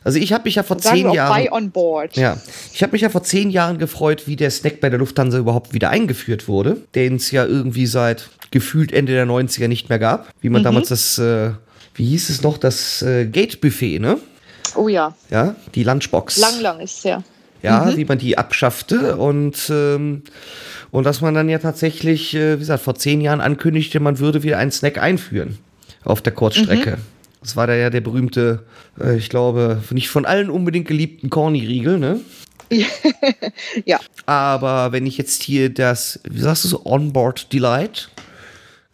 [0.04, 1.48] Also ich habe mich ja vor Sagen zehn Jahren.
[1.50, 2.16] on board.
[2.16, 2.36] Ja,
[2.72, 5.72] ich habe mich ja vor zehn Jahren gefreut, wie der Snack bei der Lufthansa überhaupt
[5.74, 10.28] wieder eingeführt wurde, den es ja irgendwie seit gefühlt Ende der 90er nicht mehr gab.
[10.40, 11.50] Wie man damals das, äh,
[11.94, 14.18] wie hieß es noch, das äh, Gate-Buffet, ne?
[14.74, 16.38] Oh ja, Ja, die Lunchbox.
[16.38, 17.22] lang, lang ist es her.
[17.62, 20.22] Ja, wie man die abschaffte und, ähm,
[20.90, 24.42] und dass man dann ja tatsächlich, äh, wie gesagt, vor zehn Jahren ankündigte, man würde
[24.42, 25.58] wieder einen Snack einführen
[26.04, 26.98] auf der Kurzstrecke.
[27.42, 28.64] Das war da ja der berühmte,
[29.00, 32.20] äh, ich glaube, nicht von allen unbedingt geliebten Corny-Riegel, ne?
[33.84, 38.08] Ja, Aber wenn ich jetzt hier das, wie sagst du so, Onboard Delight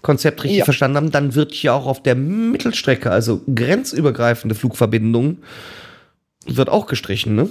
[0.03, 0.65] Konzept richtig Ja.
[0.65, 5.39] verstanden habe, dann wird hier auch auf der Mittelstrecke, also grenzübergreifende Flugverbindung,
[6.47, 7.49] wird auch gestrichen, ne?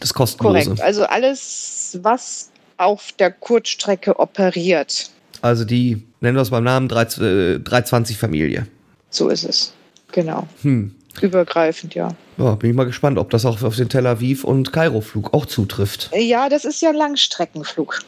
[0.00, 0.64] Das kostenlose.
[0.70, 0.80] korrekt.
[0.80, 5.10] Also alles, was auf der Kurzstrecke operiert.
[5.42, 8.66] Also die, nennen wir es beim Namen, 3, äh, 320 Familie.
[9.10, 9.72] So ist es.
[10.12, 10.46] Genau.
[10.62, 10.94] Hm.
[11.20, 12.14] Übergreifend, ja.
[12.36, 15.46] Ja, bin ich mal gespannt, ob das auch auf den Tel Aviv und Kairo-Flug auch
[15.46, 16.10] zutrifft.
[16.14, 18.00] Ja, das ist ja Langstreckenflug.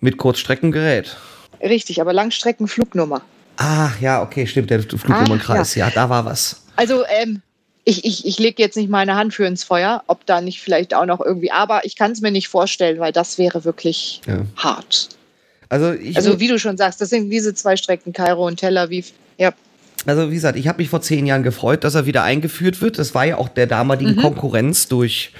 [0.00, 1.16] Mit Kurzstreckengerät.
[1.60, 3.22] Richtig, aber Langstreckenflugnummer.
[3.56, 5.74] Ah, ja, okay, stimmt, der Flugnummernkreis.
[5.74, 5.90] ja.
[5.90, 6.62] da war was.
[6.76, 7.40] Also, ähm,
[7.84, 10.94] ich, ich, ich lege jetzt nicht meine Hand für ins Feuer, ob da nicht vielleicht
[10.94, 14.42] auch noch irgendwie, aber ich kann es mir nicht vorstellen, weil das wäre wirklich Ja.
[14.56, 15.08] hart.
[15.68, 18.76] Also, ich, Also, wie du schon sagst, das sind diese zwei Strecken, Kairo und Tel
[18.78, 19.12] Aviv.
[19.38, 19.52] Ja,
[20.06, 22.98] Also wie gesagt, ich habe mich vor zehn Jahren gefreut, dass er wieder eingeführt wird.
[22.98, 25.32] Das war ja auch der damaligen Konkurrenz durch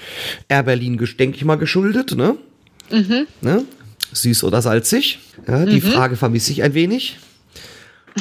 [0.49, 2.15] Air Berlin, denke ich mal, geschuldet.
[2.15, 2.35] Ne?
[3.41, 3.65] Ne?
[4.13, 5.19] süß oder salzig?
[5.47, 7.17] Ja, die Frage vermisse ich ein wenig.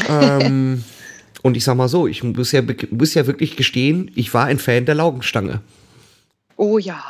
[0.09, 0.83] ähm,
[1.43, 4.59] und ich sag mal so, ich muss ja, muss ja wirklich gestehen, ich war ein
[4.59, 5.61] Fan der Laugenstange.
[6.57, 7.03] Oh ja.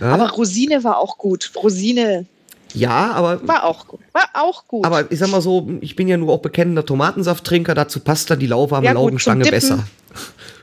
[0.00, 0.12] Ja?
[0.12, 1.50] Aber Rosine war auch gut.
[1.56, 2.26] Rosine
[2.74, 4.00] Ja, aber, war auch gut.
[4.12, 4.84] War auch gut.
[4.84, 8.38] aber ich sag mal so, ich bin ja nur auch bekennender Tomatensafttrinker, dazu passt dann
[8.38, 9.86] die lauwarme Ja, gut, Laugenstange besser.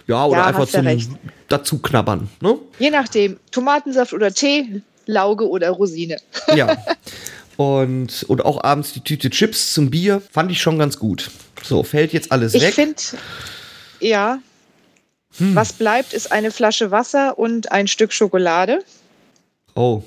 [0.07, 1.09] Ja, oder Ja, einfach ja zum recht.
[1.47, 2.29] dazu knabbern.
[2.41, 2.57] Ne?
[2.79, 6.17] Je nachdem, Tomatensaft oder Tee, Lauge oder Rosine.
[6.55, 6.77] Ja.
[7.55, 11.29] Und, und auch abends die Tüte Chips zum Bier fand ich schon ganz gut.
[11.63, 12.73] So, fällt jetzt alles Ich weg.
[12.73, 12.95] finde,
[13.99, 14.39] ja,
[15.37, 15.55] Hm.
[15.55, 18.83] was bleibt, ist eine Flasche Wasser und ein Stück Schokolade.
[19.75, 20.03] Oh.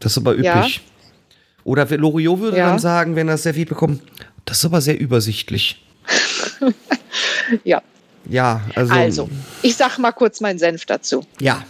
[0.00, 0.44] Das ist aber üppig.
[0.44, 0.66] Ja.
[1.64, 2.68] Oder Loriot würde Ja.
[2.70, 4.02] dann sagen, wenn er das serviert bekommt,
[4.44, 5.84] das ist aber sehr übersichtlich.
[7.62, 7.82] Ja,
[8.28, 8.92] Ja, also.
[8.94, 9.30] also,
[9.62, 11.24] ich sag mal kurz meinen Senf dazu.
[11.40, 11.62] Ja.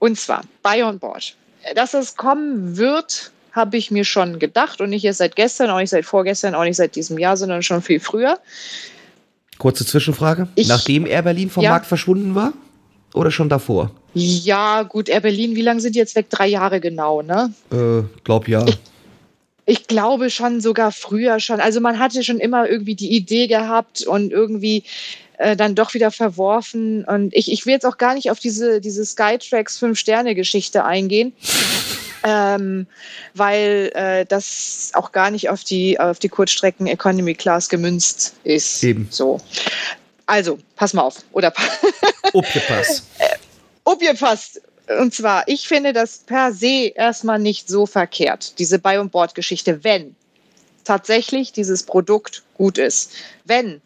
[0.00, 1.36] Und zwar Buy on Board.
[1.76, 5.78] Dass es kommen wird, habe ich mir schon gedacht und nicht erst seit gestern, auch
[5.78, 8.38] nicht seit vorgestern, auch nicht seit diesem Jahr, sondern schon viel früher.
[9.58, 10.48] Kurze Zwischenfrage.
[10.56, 11.70] Ich- Nachdem Air Berlin vom Ja.
[11.70, 12.52] Markt verschwunden war?
[13.14, 13.92] Oder schon davor?
[14.14, 16.26] Ja, gut, Air Berlin, wie lange sind die jetzt weg?
[16.30, 17.52] Drei Jahre genau, ne?
[17.72, 18.66] Äh, glaub ja.
[19.66, 21.60] Ich glaube schon sogar früher schon.
[21.60, 24.82] Also man hatte schon immer irgendwie die Idee gehabt und irgendwie
[25.38, 27.04] äh, dann doch wieder verworfen.
[27.04, 31.32] Und ich, ich will jetzt auch gar nicht auf diese, diese Skytrax Fünf-Sterne-Geschichte eingehen.
[32.22, 32.86] Ähm,
[33.32, 38.84] weil äh, das auch gar nicht auf die, auf die Kurzstrecken Economy Class gemünzt ist.
[38.84, 39.08] Eben.
[39.08, 39.40] So.
[40.26, 41.24] Also, pass mal auf.
[41.32, 41.54] Oder
[42.34, 43.04] Aufgepasst.
[44.18, 44.62] passt.
[44.98, 50.16] Und zwar, ich finde das per se erstmal nicht so verkehrt, diese Buy-on-Board-Geschichte, wenn
[50.84, 53.12] tatsächlich dieses Produkt gut ist.
[53.44, 53.80] Wenn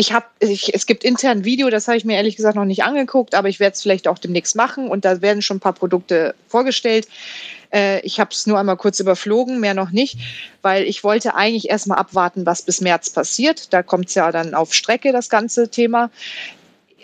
[0.00, 2.82] ich habe, es gibt intern ein Video, das habe ich mir ehrlich gesagt noch nicht
[2.84, 5.74] angeguckt, aber ich werde es vielleicht auch demnächst machen und da werden schon ein paar
[5.74, 7.06] Produkte vorgestellt.
[7.70, 10.18] Äh, ich habe es nur einmal kurz überflogen, mehr noch nicht,
[10.62, 13.72] weil ich wollte eigentlich erstmal abwarten, was bis März passiert.
[13.74, 16.10] Da kommt es ja dann auf Strecke, das ganze Thema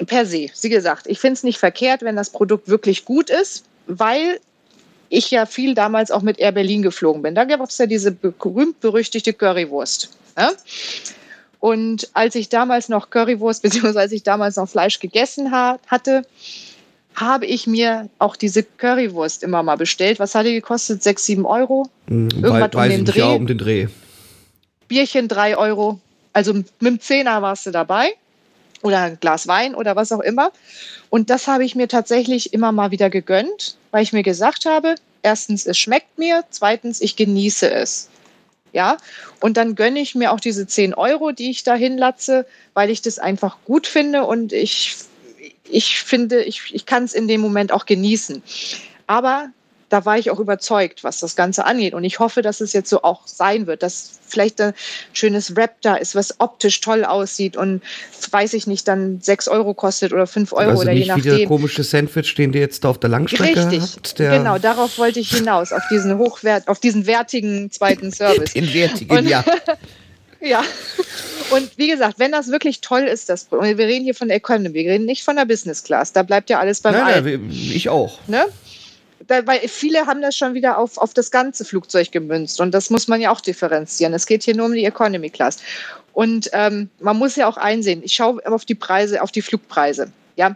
[0.05, 3.65] per se, wie gesagt, ich finde es nicht verkehrt, wenn das Produkt wirklich gut ist,
[3.87, 4.41] weil
[5.09, 7.35] ich ja viel damals auch mit Air Berlin geflogen bin.
[7.35, 10.11] Da gab es ja diese berühmt-berüchtigte Currywurst.
[10.37, 10.51] Ja?
[11.61, 16.23] Und als ich damals noch Currywurst, beziehungsweise als ich damals noch Fleisch gegessen ha hatte,
[17.15, 20.19] habe ich mir auch diese Currywurst immer mal bestellt.
[20.19, 21.03] Was hat die gekostet?
[21.03, 21.89] 6, 7 Euro?
[22.09, 23.19] Hm, Irgendwas um den Dreh.
[23.19, 23.87] Ja, um den Dreh.
[24.87, 25.99] Bierchen 3 Euro.
[26.33, 28.11] Also mit dem Zehner warst du dabei.
[28.83, 30.53] Oder ein Glas Wein oder was auch immer.
[31.11, 34.97] Und das habe ich mir tatsächlich immer mal wieder gegönnt, weil ich mir gesagt habe,
[35.23, 38.09] erstens, es schmeckt mir, zweitens, ich genieße es.
[38.73, 38.99] Ja,
[39.41, 43.01] und dann gönne ich mir auch diese 10 Euro, die ich da hinlatze, weil ich
[43.01, 44.97] das einfach gut finde und ich,
[45.65, 48.43] ich finde, ich, ich kann es in dem Moment auch genießen.
[49.07, 49.51] Aber
[49.89, 51.95] da war ich auch überzeugt, was das Ganze angeht.
[51.95, 54.75] Und ich hoffe, dass es jetzt so auch sein wird, dass vielleicht ein
[55.13, 57.83] schönes Rap da ist, was optisch toll aussieht und
[58.31, 61.49] weiß ich nicht, dann 6 Euro kostet oder 5 Euro also oder je nachdem.
[61.49, 64.19] komische Sandwich, den der jetzt da auf der Langstrecke Richtig, hat.
[64.19, 68.55] Der genau, darauf wollte ich hinaus, auf diesen Hochwert, auf diesen wertigen zweiten Service.
[68.55, 69.45] Den wertigen, Und- ja.
[70.41, 70.63] Ja.
[71.51, 74.37] Und wie gesagt, wenn das wirklich toll ist, das, und wir reden hier von der
[74.37, 77.47] Economy, wir reden nicht von der Business Class, da bleibt ja alles beim Nein, Alten.
[77.49, 78.19] nein, ich auch.
[78.27, 78.45] Ne?
[79.27, 82.91] Da, weil viele haben das schon wieder auf, auf das ganze Flugzeug gemünzt und das
[82.91, 84.15] muss man ja auch differenzieren.
[84.15, 85.59] Es geht hier nur um die Economy Class.
[86.13, 90.11] Und ähm, man muss ja auch einsehen, ich schaue auf die Preise, auf die Flugpreise.
[90.37, 90.55] Ja,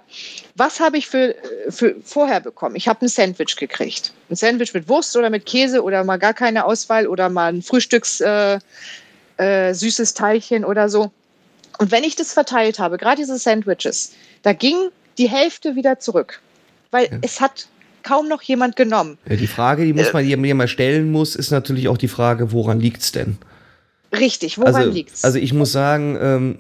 [0.57, 1.35] was habe ich für,
[1.71, 2.77] für vorher bekommen?
[2.77, 4.13] Ich habe ein Sandwich gekriegt.
[4.29, 7.63] Ein Sandwich mit Wurst oder mit Käse oder mal gar keine Auswahl oder mal ein
[7.63, 8.59] Frühstücks äh,
[9.39, 11.11] äh, süßes Teilchen oder so.
[11.79, 14.77] Und wenn ich das verteilt habe, gerade diese Sandwiches, da ging
[15.17, 16.41] die Hälfte wieder zurück,
[16.91, 17.19] weil Ja.
[17.23, 17.69] es hat
[18.03, 19.19] kaum noch jemand genommen.
[19.29, 19.95] Ja, die Frage, die Äh.
[19.95, 23.39] muss man dir mir mal stellen muss, ist natürlich auch die Frage, woran liegt's denn?
[24.13, 25.25] Richtig, woran also, liegt's?
[25.25, 26.59] Also ich muss sagen, ähm,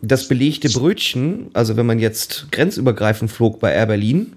[0.00, 4.32] das belegte Brötchen, also wenn man jetzt grenzübergreifend flog bei Air Berlin,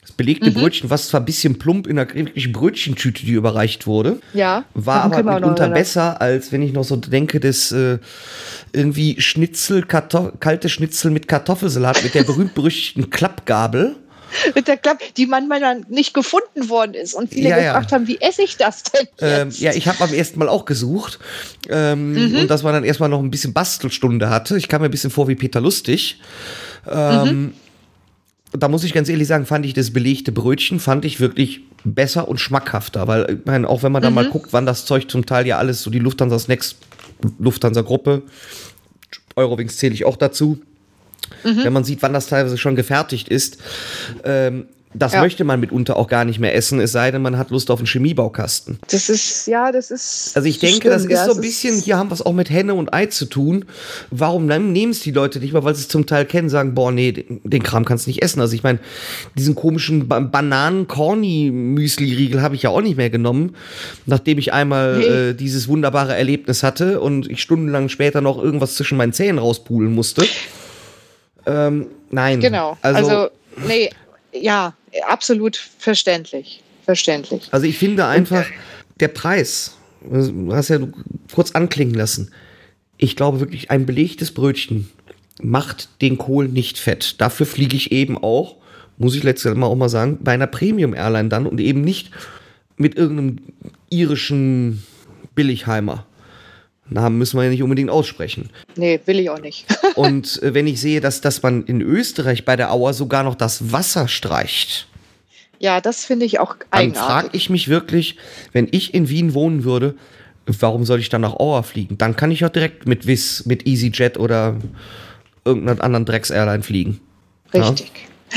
[0.00, 0.54] das belegte Mhm.
[0.54, 5.04] Brötchen, was zwar ein bisschen plump in einer wirklichen Brötchentüte, die überreicht wurde, ja, war
[5.04, 7.98] aber mitunter besser, als wenn ich noch so denke, das äh,
[8.72, 13.96] irgendwie Schnitzel, Kartoff kalte Schnitzel mit Kartoffelsalat mit der berühmt-berüchtigten Klappgabel.
[14.54, 17.64] Mit der Klappe, die manchmal dann nicht gefunden worden ist und viele Ja, ja.
[17.72, 19.60] gefragt haben, wie esse ich das denn Ähm, jetzt?
[19.60, 21.18] ja, ich habe am ersten Mal auch gesucht.
[21.68, 22.36] Ähm, Mhm.
[22.40, 24.56] Und dass man dann erstmal noch ein bisschen Bastelstunde hatte.
[24.56, 26.20] Ich kam mir ein bisschen vor wie Peter Lustig.
[26.90, 27.54] Ähm,
[28.54, 32.28] Da muss ich ganz ehrlich sagen, fand ich das belegte Brötchen, fand ich wirklich besser
[32.28, 33.08] und schmackhafter.
[33.08, 34.14] Weil, ich meine, auch wenn man da Mhm.
[34.14, 36.76] mal guckt, wann das Zeug zum Teil ja alles, so die Lufthansa Snacks,
[37.38, 38.22] Lufthansa Gruppe,
[39.36, 40.60] Eurowings zähle ich auch dazu.
[41.44, 41.64] Mhm.
[41.64, 43.56] Wenn man sieht, wann das teilweise schon gefertigt ist,
[44.24, 45.22] ähm, das Ja.
[45.22, 47.78] möchte man mitunter auch gar nicht mehr essen, es sei denn, man hat Lust auf
[47.78, 48.78] einen Chemiebaukasten.
[48.90, 50.32] Das ist, ja, das ist.
[50.36, 52.34] Also ich denke, das stimmt, ist ja, so ein bisschen, hier haben wir es auch
[52.34, 53.64] mit Henne und Ei zu tun.
[54.10, 56.92] Warum nehmen es die Leute nicht mal, weil sie es zum Teil kennen, sagen, boah,
[56.92, 58.42] nee, den, den Kram kannst du nicht essen.
[58.42, 58.80] Also ich meine,
[59.34, 63.56] diesen komischen ba Bananen-Corny-Müsli-Riegel habe ich ja auch nicht mehr genommen,
[64.06, 65.04] nachdem ich einmal Nee.
[65.06, 69.94] äh, dieses wunderbare Erlebnis hatte und ich stundenlang später noch irgendwas zwischen meinen Zähnen rauspulen
[69.94, 70.22] musste.
[71.46, 72.40] Ähm, nein.
[72.40, 72.76] Genau.
[72.82, 73.30] Also, Also,
[73.66, 73.90] nee,
[74.32, 74.74] ja,
[75.08, 76.62] absolut verständlich.
[76.84, 77.48] Verständlich.
[77.52, 78.44] Also ich finde einfach,
[78.98, 80.78] der Preis, du hast ja
[81.32, 82.32] kurz anklingen lassen,
[82.98, 84.90] ich glaube wirklich, ein belegtes Brötchen
[85.40, 87.20] macht den Kohl nicht fett.
[87.20, 88.56] Dafür fliege ich eben auch,
[88.98, 92.10] muss ich letztes Mal auch mal sagen, bei einer Premium-Airline dann und eben nicht
[92.76, 93.38] mit irgendeinem
[93.90, 94.82] irischen
[95.34, 96.06] Billigheimer.
[96.94, 98.50] Namen müssen wir ja nicht unbedingt aussprechen.
[98.76, 99.66] Nee, will ich auch nicht.
[99.94, 103.34] Und äh, wenn ich sehe, dass, dass man in Österreich bei der Auer sogar noch
[103.34, 104.88] das Wasser streicht,
[105.62, 107.30] ja, das finde ich auch dann frage eigenartig.
[107.34, 108.16] ich mich wirklich,
[108.52, 109.94] wenn ich in Wien wohnen würde,
[110.46, 111.98] warum soll ich dann nach Auer fliegen?
[111.98, 114.56] Dann kann ich auch direkt mit Wizz, mit EasyJet oder
[115.44, 117.00] irgendeiner anderen Drecks-Airline fliegen.
[117.52, 117.72] Ja?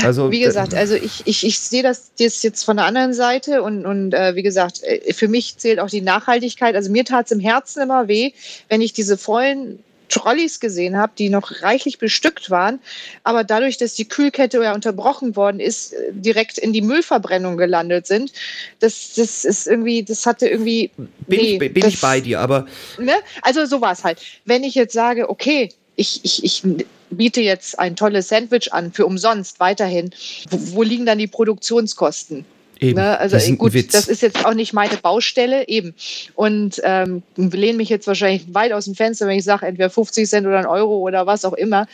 [0.02, 3.62] Also, Wie gesagt, also ich, ich, ich sehe das, das jetzt von der anderen Seite
[3.62, 6.74] und, und äh, wie gesagt, äh, für mich zählt auch die Nachhaltigkeit.
[6.74, 8.32] Also mir tat es im Herzen immer weh,
[8.68, 9.78] wenn ich diese vollen
[10.08, 12.80] Trolleys gesehen habe, die noch reichlich bestückt waren,
[13.24, 18.06] aber dadurch, dass die Kühlkette ja unterbrochen worden ist, äh, direkt in die Müllverbrennung gelandet
[18.06, 18.32] sind.
[18.80, 20.90] Das, das ist irgendwie, das hatte irgendwie.
[20.96, 21.08] bin,
[21.40, 22.66] nee, ich, bin das, ich bei dir, aber
[22.98, 23.14] Ne?
[23.42, 24.20] Also so war es halt.
[24.44, 26.62] Wenn ich jetzt sage, okay, ich, ich, ich
[27.10, 30.10] biete jetzt ein tolles Sandwich an für umsonst weiterhin,
[30.50, 32.44] wo, wo liegen dann die Produktionskosten?
[32.80, 33.18] eben, Ne?
[33.18, 33.92] Also das ist ein gut, Witz.
[33.92, 35.94] das ist jetzt auch nicht meine Baustelle, eben.
[36.34, 40.28] Und ähm, lehne mich jetzt wahrscheinlich weit aus dem Fenster, wenn ich sage, entweder 50
[40.28, 41.86] Cent oder ein Euro oder was auch immer.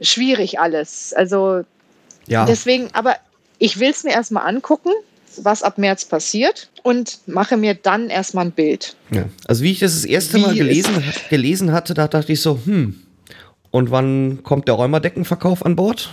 [0.00, 1.14] Schwierig alles.
[1.14, 1.62] Also
[2.26, 3.16] ja, deswegen, aber
[3.58, 4.90] ich will es mir erstmal angucken,
[5.38, 8.96] was ab März passiert und mache mir dann erstmal ein Bild.
[9.10, 9.24] ja.
[9.46, 12.40] Also wie ich das das erste Wie Mal es- gelesen, gelesen hatte, da dachte ich
[12.42, 13.00] so, hm,
[13.76, 16.08] und wann kommt der Räumerdeckenverkauf an Bord?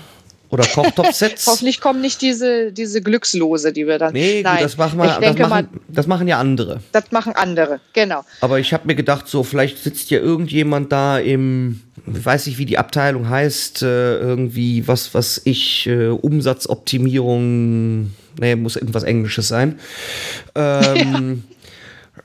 [0.50, 1.48] Oder Kochtopfsets?
[1.48, 4.12] Hoffentlich kommen nicht diese, diese Glückslose, die wir dann.
[4.12, 6.82] Nee, gut, Nein, das machen, wir, ich das, denke machen, mal, das machen ja andere.
[6.92, 7.80] das machen andere.
[7.94, 8.26] Genau.
[8.42, 12.58] Aber ich habe mir gedacht, so vielleicht sitzt ja irgendjemand da im, ich weiß nicht,
[12.58, 19.48] wie die Abteilung heißt, äh, irgendwie was, was ich, äh, Umsatzoptimierung, nee, muss irgendwas Englisches
[19.48, 19.80] sein.
[20.56, 21.44] Ähm,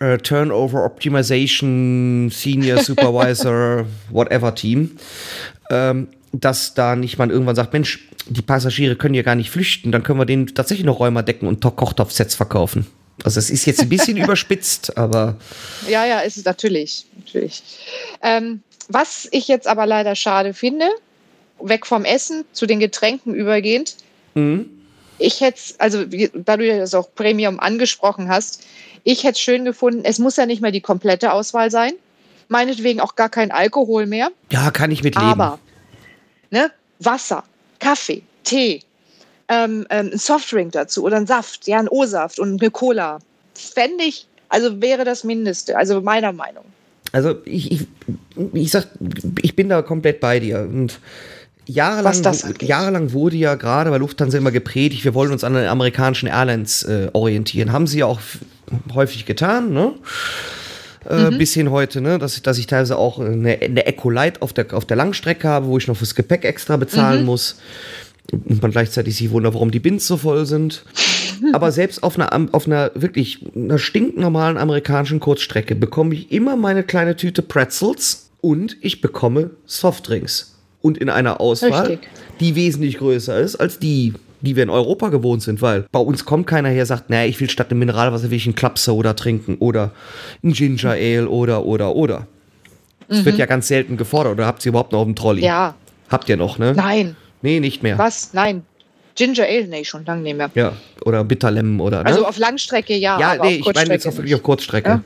[0.00, 4.96] äh, Turnover Optimization, Senior Supervisor, whatever Team.
[5.70, 9.92] Ähm, dass da nicht man irgendwann sagt, Mensch, die Passagiere können ja gar nicht flüchten,
[9.92, 12.86] dann können wir denen tatsächlich noch Räumer decken und Kochtopfsets verkaufen.
[13.24, 15.36] Also es ist jetzt ein bisschen überspitzt, aber
[15.88, 17.06] Ja, ja, ist es natürlich.
[17.16, 17.62] natürlich.
[18.22, 20.86] Ähm, was ich jetzt aber leider schade finde,
[21.60, 23.96] weg vom Essen zu den Getränken übergehend,
[24.34, 24.66] Mhm.
[25.18, 28.62] ich hätte also da du das auch Premium angesprochen hast,
[29.04, 31.92] ich hätte es schön gefunden, es muss ja nicht mehr die komplette Auswahl sein.
[32.48, 34.30] Meinetwegen auch gar kein Alkohol mehr.
[34.50, 35.28] Ja, kann ich mitleben.
[35.28, 35.58] Aber
[36.50, 37.44] ne, Wasser,
[37.78, 38.82] Kaffee, Tee,
[39.48, 43.18] ähm, ähm, ein Softdrink dazu oder ein Saft, ja, ein O-Saft und eine Cola.
[43.54, 46.64] Fände ich, also wäre das Mindeste, also meiner Meinung.
[47.12, 47.86] Also ich, ich,
[48.52, 48.88] ich sag,
[49.42, 50.60] ich bin da komplett bei dir.
[50.60, 51.00] Und
[51.68, 52.12] jahrelang,
[52.62, 56.82] jahrelang wurde ja gerade bei Lufthansa immer gepredigt, wir wollen uns an den amerikanischen Airlines
[56.82, 57.72] äh, orientieren.
[57.72, 58.20] Haben sie ja auch
[58.94, 59.92] häufig getan, ne?
[61.08, 62.18] Äh, Bis hin heute, ne?
[62.18, 65.48] dass, ich- dass ich teilweise auch eine, eine Echo Light auf der, auf der Langstrecke
[65.48, 67.56] habe, wo ich noch fürs Gepäck extra bezahlen muss.
[68.30, 70.84] Und man gleichzeitig sich wundert, warum die Bins so voll sind.
[71.54, 76.82] Aber selbst auf einer, auf einer wirklich einer stinknormalen amerikanischen Kurzstrecke bekomme ich immer meine
[76.82, 80.57] kleine Tüte Pretzels und ich bekomme Softdrinks.
[80.80, 82.08] Und in einer Auswahl, Richtig.
[82.40, 86.24] die wesentlich größer ist als die, die wir in Europa gewohnt sind, weil bei uns
[86.24, 89.14] kommt keiner her, sagt, naja, ich will statt einem Mineralwasser will ich einen Club Soda
[89.14, 89.90] trinken oder
[90.44, 92.26] ein Ginger Ale oder, oder, oder.
[93.08, 94.34] Das wird ja ganz selten gefordert.
[94.34, 95.40] Oder habt ihr überhaupt noch auf dem Trolley?
[95.40, 95.46] Mhm.
[95.46, 95.74] Ja,
[96.10, 96.72] Habt ihr noch, ne?
[96.74, 97.98] nein, Nee, nicht mehr.
[97.98, 98.32] was?
[98.32, 98.62] Nein.
[99.14, 100.50] Ginger Ale, nee, schon lange nicht mehr.
[100.54, 100.72] Ja,
[101.04, 102.06] oder Bitterlemon oder, ne?
[102.06, 104.42] Also auf Langstrecke ja, ja, aber nee, auf ich meine jetzt Kurzstrecke auf, wirklich auf
[104.42, 104.88] Kurzstrecke.
[104.88, 105.02] Ja.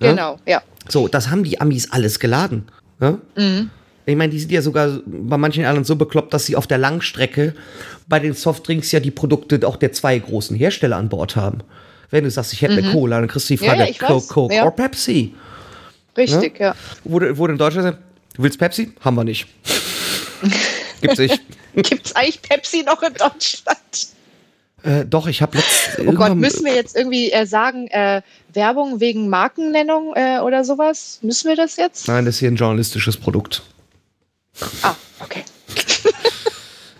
[0.00, 0.10] Ja?
[0.10, 0.62] Genau, ja.
[0.88, 2.64] So, das haben die Amis alles geladen.
[2.98, 3.18] Ne?
[3.36, 3.70] Mhm.
[4.06, 6.78] Ich meine, die sind ja sogar bei manchen Airlines so bekloppt, dass sie auf der
[6.78, 7.54] Langstrecke
[8.08, 11.58] bei den Softdrinks ja die Produkte auch der zwei großen Hersteller an Bord haben.
[12.10, 13.64] Wenn du sagst, ich hätte eine Cola, dann kriegst du die Mhm.
[13.66, 14.26] Ja, Frage, ja, ich Coke.
[14.26, 14.62] Coke Ja.
[14.62, 15.34] oder Pepsi.
[16.16, 16.74] Richtig, ja.
[17.04, 18.02] Wurde, wurde in Deutschland gesagt,
[18.34, 18.92] du willst Pepsi?
[19.00, 19.46] Haben wir nicht.
[21.00, 21.40] Gibt's nicht.
[21.76, 23.78] Gibt es eigentlich Pepsi noch in Deutschland?
[24.82, 26.00] äh, doch, ich habe letzt.
[26.06, 28.22] Oh Gott, müssen wir jetzt irgendwie äh, sagen, äh,
[28.52, 31.20] Werbung wegen Markennennung äh, oder sowas?
[31.22, 32.08] Müssen wir das jetzt?
[32.08, 33.62] Nein, das ist hier ein journalistisches Produkt.
[34.82, 35.44] Ah, okay.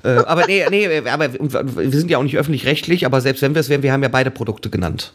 [0.05, 3.61] äh, aber nee, nee, aber wir sind ja auch nicht öffentlich-rechtlich, aber selbst wenn wir
[3.61, 5.13] es wären, wir haben ja beide Produkte genannt.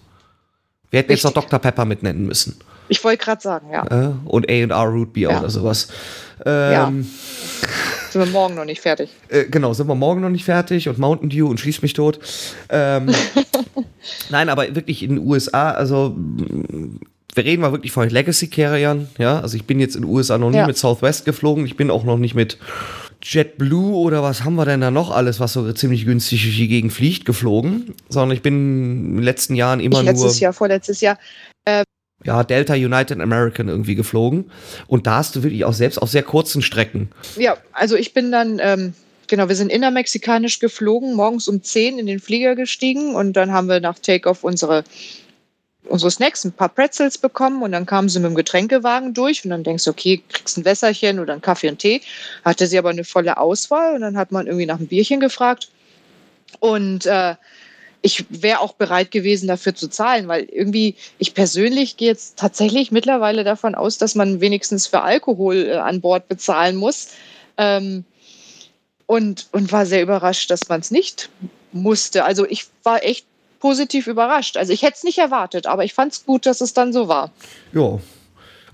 [0.91, 1.60] Wir hätten jetzt noch Dr.
[1.60, 2.60] Pepper mit nennen müssen.
[2.88, 3.86] Ich wollte gerade sagen, ja.
[3.88, 5.39] Äh, und A&R Root Beer Ja.
[5.39, 5.88] oder sowas.
[6.46, 6.88] Ja.
[6.88, 7.10] Ähm,
[8.12, 9.10] Sind wir morgen noch nicht fertig.
[9.30, 12.20] Äh, genau, sind wir morgen noch nicht fertig und Mountain Dew und schieß mich tot.
[12.70, 13.08] Ähm,
[14.30, 16.16] nein, aber wirklich in den USA, also
[17.36, 19.40] wir reden mal wirklich von Legacy-Carriern, ja.
[19.42, 20.68] Also ich bin jetzt in den USA noch nie Ja.
[20.68, 22.58] mit Southwest geflogen, ich bin auch noch nicht mit
[23.22, 26.68] JetBlue oder was haben wir denn da noch alles, was so ziemlich günstig durch die
[26.68, 30.54] Gegend fliegt, geflogen, sondern ich bin in den letzten Jahren immer Ich nur letztes Jahr,
[30.54, 31.18] vorletztes Jahr.
[32.24, 34.52] ja, Delta United American irgendwie geflogen
[34.88, 38.32] und da hast du wirklich auch selbst auf sehr kurzen Strecken Ja, also ich bin
[38.32, 38.94] dann, ähm,
[39.28, 43.68] genau, wir sind innermexikanisch geflogen, morgens um 10 in den Flieger gestiegen und dann haben
[43.68, 44.84] wir nach Takeoff unsere,
[45.88, 49.52] unsere Snacks, ein paar Pretzels bekommen und dann kamen sie mit dem Getränkewagen durch und
[49.52, 52.02] dann denkst du, okay, kriegst ein Wässerchen oder einen Kaffee und Tee.
[52.44, 55.70] Hatte sie aber eine volle Auswahl und dann hat man irgendwie nach einem Bierchen gefragt
[56.60, 57.36] und äh,
[58.02, 62.92] ich wäre auch bereit gewesen, dafür zu zahlen, weil irgendwie, ich persönlich gehe jetzt tatsächlich
[62.92, 67.08] mittlerweile davon aus, dass man wenigstens für Alkohol äh, an Bord bezahlen muss.
[67.58, 68.06] Ähm,
[69.08, 71.30] und, und war sehr überrascht, dass man es nicht
[71.72, 72.26] musste.
[72.26, 73.26] Also ich war echt
[73.66, 74.57] positiv überrascht.
[74.57, 77.07] Also ich hätte es nicht erwartet, aber ich fand es gut, dass es dann so
[77.07, 77.32] war.
[77.74, 77.99] Ja.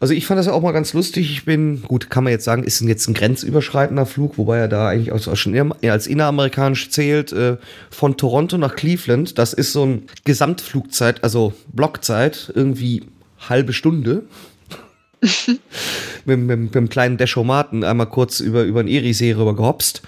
[0.01, 1.31] Also ich fand das auch mal ganz lustig.
[1.31, 4.89] Ich bin, gut, kann man jetzt sagen, ist jetzt ein grenzüberschreitender Flug, wobei er da
[4.89, 7.55] eigentlich auch schon als inneramerikanisch zählt, äh,
[7.89, 9.37] von Toronto nach Cleveland.
[9.37, 13.03] Das ist so ein Gesamtflugzeit, also Blockzeit, irgendwie
[13.47, 14.23] halbe Stunde.
[16.25, 20.01] mit, mit, mit einem kleinen Deschomaten einmal kurz über, über den Erisee rüber gehopst.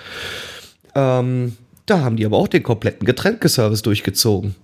[0.94, 1.56] Ähm,
[1.86, 4.56] da haben die aber auch den kompletten Getränkeservice durchgezogen.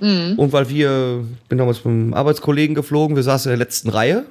[0.00, 4.24] Und weil wir, bin damals mit einem Arbeitskollegen geflogen, wir saßen in der letzten Reihe.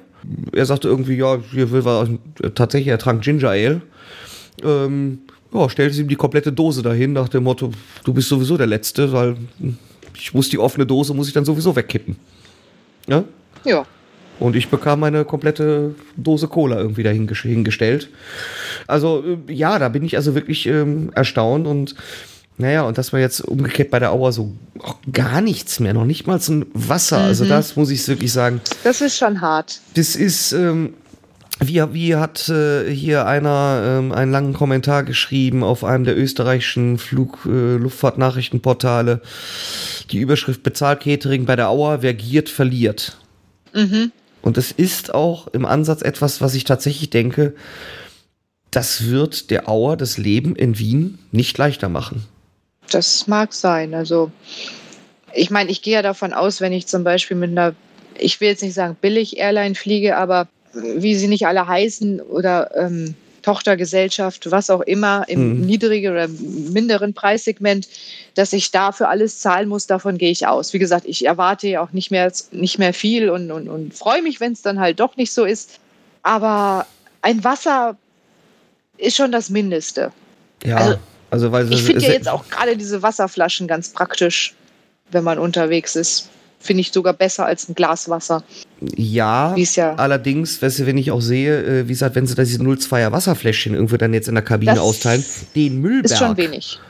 [0.52, 2.18] Er sagte irgendwie, ja, hier will wir
[2.54, 3.80] tatsächlich, er trank Ginger Ale.
[4.62, 5.18] Ähm,
[5.52, 7.70] ja, stellte ihm die komplette Dose dahin, nach dem Motto,
[8.04, 9.36] du bist sowieso der Letzte, weil
[10.18, 12.16] ich muss die offene Dose, muss ich dann sowieso wegkippen.
[13.08, 13.24] Ja?
[13.64, 13.84] Ja.
[14.38, 18.10] Und ich bekam meine komplette Dose Cola irgendwie dahin gesch- hingestellt.
[18.86, 21.94] Also, äh, ja, da bin ich also wirklich ähm, erstaunt und
[22.58, 26.06] naja, und dass wir jetzt umgekehrt bei der Auer so auch gar nichts mehr, noch
[26.06, 27.18] nicht mal so ein Wasser.
[27.18, 28.60] Also, das muss ich wirklich sagen.
[28.82, 29.80] Das ist schon hart.
[29.94, 30.94] Das ist, ähm,
[31.60, 36.96] wie, wie hat äh, hier einer ähm, einen langen Kommentar geschrieben auf einem der österreichischen
[36.96, 39.20] Flug, äh, Luftfahrtnachrichtenportale.
[40.10, 43.18] Die Überschrift Bezahlcatering bei der Auer, wer giert, verliert.
[44.40, 47.54] Und es ist auch im Ansatz etwas, was ich tatsächlich denke,
[48.70, 52.24] das wird der Auer das Leben in Wien nicht leichter machen.
[52.90, 53.94] Das mag sein.
[53.94, 54.30] Also,
[55.34, 57.74] ich meine, ich gehe ja davon aus, wenn ich zum Beispiel mit einer,
[58.18, 63.14] ich will jetzt nicht sagen Billig-Airline fliege, aber wie sie nicht alle heißen oder ähm,
[63.42, 65.66] Tochtergesellschaft, was auch immer, im Mhm.
[65.66, 67.88] niedrigen oder minderen Preissegment,
[68.34, 70.72] dass ich dafür alles zahlen muss, davon gehe ich aus.
[70.72, 74.20] Wie gesagt, ich erwarte ja auch nicht mehr, nicht mehr viel und, und, und freue
[74.20, 75.78] mich, wenn es dann halt doch nicht so ist.
[76.24, 76.86] Aber
[77.22, 77.96] ein Wasser
[78.98, 80.10] ist schon das Mindeste.
[80.64, 80.98] Ja, Also,
[81.36, 84.54] also, weil Ich finde ja jetzt auch gerade diese Wasserflaschen ganz praktisch,
[85.10, 86.28] wenn man unterwegs ist.
[86.58, 88.42] Finde ich sogar besser als ein Glas Wasser.
[88.96, 92.42] Ja, ja- allerdings, weißt du, wenn ich auch sehe, äh, wie gesagt, wenn sie da
[92.42, 95.24] diese 02er Wasserfläschchen irgendwo dann jetzt in der Kabine Das austeilen,
[95.54, 96.10] den Müllberg.
[96.12, 96.80] Ist schon wenig.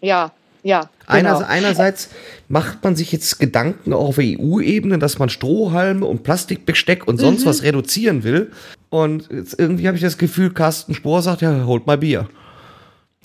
[0.00, 0.32] Ja,
[0.62, 0.88] ja.
[1.06, 1.46] Einer, genau.
[1.46, 2.08] Einerseits
[2.48, 7.20] macht man sich jetzt Gedanken auch auf EU-Ebene, dass man Strohhalme und Plastikbesteck und Mhm.
[7.20, 8.50] sonst was reduzieren will.
[8.88, 12.28] Und jetzt irgendwie habe ich das Gefühl, Carsten Spohr sagt, ja, holt mal Bier.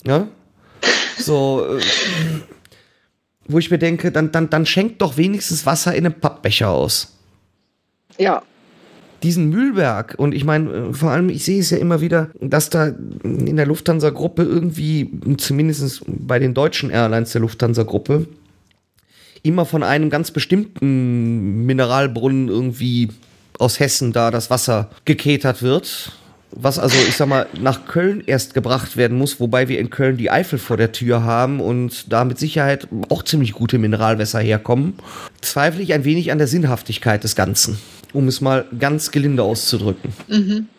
[0.06, 0.28] Ja?
[1.18, 1.82] So, äh,
[3.48, 7.18] wo ich mir denke, dann, dann, dann schenkt doch wenigstens Wasser in einem Pappbecher aus.
[8.18, 8.44] Ja,
[9.24, 12.70] diesen Mühlberg und ich meine, äh, vor allem, ich sehe es ja immer wieder, dass
[12.70, 12.88] da
[13.24, 18.28] in der Lufthansa-Gruppe irgendwie, zumindest bei den deutschen Airlines der Lufthansa-Gruppe,
[19.44, 23.10] immer von einem ganz bestimmten Mineralbrunnen irgendwie
[23.60, 26.12] aus Hessen da das Wasser geketert wird.
[26.52, 30.18] Was also, ich sag mal, nach Köln erst gebracht werden muss, wobei wir in Köln
[30.18, 34.94] die Eifel vor der Tür haben und da mit Sicherheit auch ziemlich gute Mineralwässer herkommen,
[35.42, 37.78] zweifle ich ein wenig an der Sinnhaftigkeit des Ganzen,
[38.14, 40.70] um es mal ganz gelinde auszudrücken.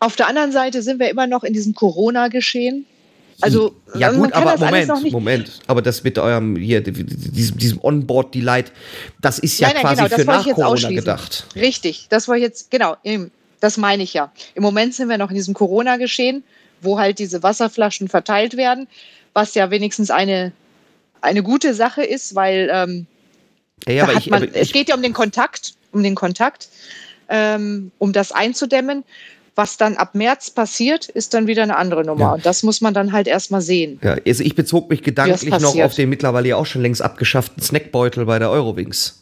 [0.00, 2.86] auf der anderen Seite sind wir immer noch in diesem Corona-Geschehen.
[3.40, 8.72] Also, ja gut, aber Moment, Moment, aber das mit eurem hier diesem, diesem Onboard Delight,
[9.20, 11.46] das ist ja Nein, nein, quasi genau, für nach Corona gedacht.
[11.56, 13.30] Richtig, das war jetzt, genau, eben,
[13.62, 14.32] das meine ich ja.
[14.54, 16.42] Im Moment sind wir noch in diesem Corona-Geschehen,
[16.80, 18.88] wo halt diese Wasserflaschen verteilt werden,
[19.34, 20.50] was ja wenigstens eine,
[21.20, 23.06] eine gute Sache ist, weil ähm,
[23.86, 26.70] Ja, ja, ich, man, aber es ich geht ja um den Kontakt, um den Kontakt,
[27.28, 29.04] ähm, um das einzudämmen.
[29.54, 32.20] Was dann ab März passiert, ist dann wieder eine andere Nummer.
[32.20, 32.32] Ja.
[32.32, 34.00] Und das muss man dann halt erstmal sehen.
[34.02, 37.62] Ja, also ich bezog mich gedanklich noch auf den mittlerweile ja auch schon längst abgeschafften
[37.62, 39.21] Snackbeutel bei der Eurowings.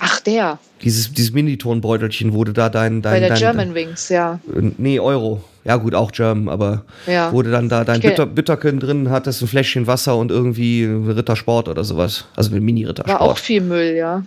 [0.00, 0.58] Ach, der.
[0.82, 4.40] Dieses, dieses Minitonbeutelchen, du da dein, dein, Bei der dein German Wings, ja.
[4.54, 5.42] Äh, Nee, Euro.
[5.64, 7.30] Ja, gut, auch German, aber Ja.
[7.42, 11.84] du dann da dein Bitter, Bitterken drin hattest, ein Fläschchen Wasser und irgendwie Rittersport oder
[11.84, 12.24] sowas.
[12.36, 13.38] Also ein War auch Mini-Rittersport.
[13.38, 14.24] viel Müll, ja.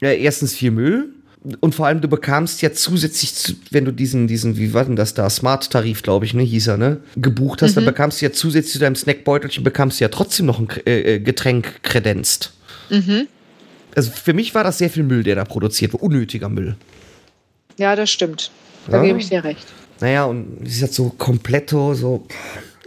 [0.00, 1.08] Ja, erstens viel Müll.
[1.60, 4.96] Und vor allem, du bekamst ja zusätzlich, zu, wenn du diesen, diesen, wie war denn
[4.96, 7.74] das da, Smart-Tarif, glaube ich, ne, hieß er, ne, gebucht hast, Mhm.
[7.76, 11.16] dann bekamst du ja zusätzlich zu deinem Snackbeutelchen, bekamst du ja trotzdem noch ein äh,
[11.16, 12.52] äh, Getränk kredenzt.
[12.90, 13.28] Mhm.
[13.96, 16.76] Also für mich war das sehr viel Müll, der da produziert wurde, unnötiger Müll.
[17.78, 18.50] Ja, das stimmt.
[18.88, 19.02] Da Ja.
[19.04, 19.66] gebe ich dir recht.
[20.00, 22.26] Naja, und es ist jetzt so kompletto, so,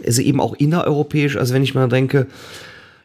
[0.04, 2.26] also eben auch innereuropäisch, also wenn ich mal denke,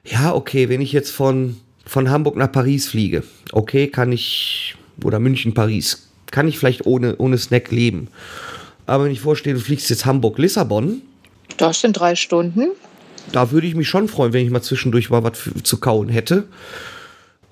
[0.05, 3.23] ja, okay, wenn ich jetzt von, von Hamburg nach Paris fliege,
[3.53, 8.09] okay, kann ich, oder München, Paris, kann ich vielleicht ohne, ohne Snack leben.
[8.85, 11.01] Aber wenn ich vorstelle, du fliegst jetzt Hamburg-Lissabon,
[11.57, 12.71] Das sind drei Stunden.
[13.31, 16.43] da würde ich mich schon freuen, wenn ich mal zwischendurch mal was zu kauen hätte.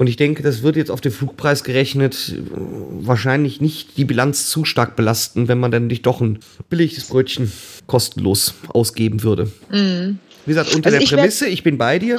[0.01, 4.65] Und ich denke, das wird jetzt auf den Flugpreis gerechnet wahrscheinlich nicht die Bilanz zu
[4.65, 6.39] stark belasten, wenn man dann nicht doch ein
[6.71, 7.51] billiges Brötchen
[7.85, 9.51] kostenlos ausgeben würde.
[9.69, 10.15] Wie
[10.47, 12.17] gesagt, unter Also der ich Prämisse, ich bin bei dir.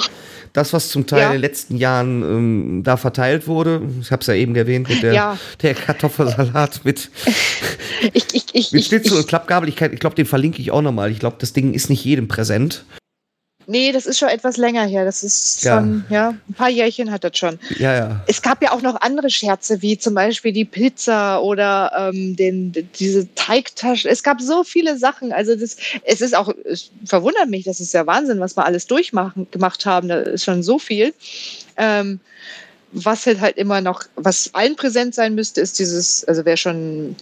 [0.52, 1.26] Das, was zum Teil Ja.
[1.26, 5.02] in den letzten Jahren ähm, da verteilt wurde, ich habe es ja eben erwähnt, mit
[5.02, 5.38] der, Ja.
[5.62, 7.10] der Kartoffelsalat mit,
[8.12, 9.68] Ich, ich, ich, mit Schnitzel und Klappgabel.
[9.68, 11.10] Ich glaube, den verlinke ich auch nochmal.
[11.10, 12.84] Ich glaube, das Ding ist nicht jedem präsent.
[13.66, 15.04] Nee, das ist schon etwas länger her.
[15.04, 17.58] Das ist schon, ja, ein paar Jährchen hat das schon.
[17.78, 18.20] Ja, ja.
[18.26, 22.72] Es gab ja auch noch andere Scherze, wie zum Beispiel die Pizza oder ähm, den,
[22.98, 24.10] diese Teigtaschen.
[24.10, 25.32] Es gab so viele Sachen.
[25.32, 28.86] Also das, es ist auch, es verwundert mich, das ist ja Wahnsinn, was wir alles
[28.86, 30.08] durchmachen gemacht haben.
[30.08, 31.14] Da ist schon so viel.
[31.76, 32.20] Ähm,
[32.92, 37.16] was halt halt immer noch, was allen präsent sein müsste, ist dieses, also wer schon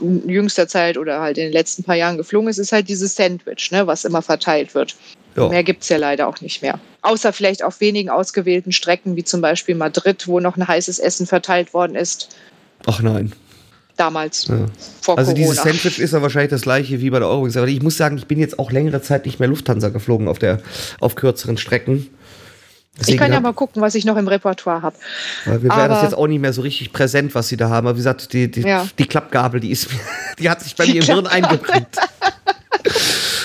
[0.00, 3.14] in jüngster Zeit oder halt in den letzten paar Jahren geflogen ist, ist halt dieses
[3.14, 4.96] Sandwich, ne, was immer verteilt wird.
[5.36, 5.48] Ja.
[5.48, 6.78] Mehr gibt es ja leider auch nicht mehr.
[7.02, 11.26] Außer vielleicht auf wenigen ausgewählten Strecken, wie zum Beispiel Madrid, wo noch ein heißes Essen
[11.26, 12.28] verteilt worden ist.
[12.86, 13.32] Ach nein.
[13.96, 14.66] Damals, Ja.
[15.02, 15.46] vor Also Corona.
[15.50, 17.56] dieses Sandwich ist ja wahrscheinlich das gleiche wie bei der Eurowings.
[17.56, 20.38] Aber ich muss sagen, ich bin jetzt auch längere Zeit nicht mehr Lufthansa geflogen auf,
[20.38, 20.60] der,
[21.00, 22.08] auf kürzeren Strecken.
[23.06, 24.96] ich kann ja mal gucken, was ich noch im Repertoire habe.
[25.44, 27.86] weil wir werden das jetzt auch nicht mehr so richtig präsent, was sie da haben.
[27.86, 28.86] Aber wie gesagt, die, die, Ja.
[28.98, 29.88] die Klappgabel, die ist
[30.38, 31.88] die hat sich bei mir im Hirn eingebrannt.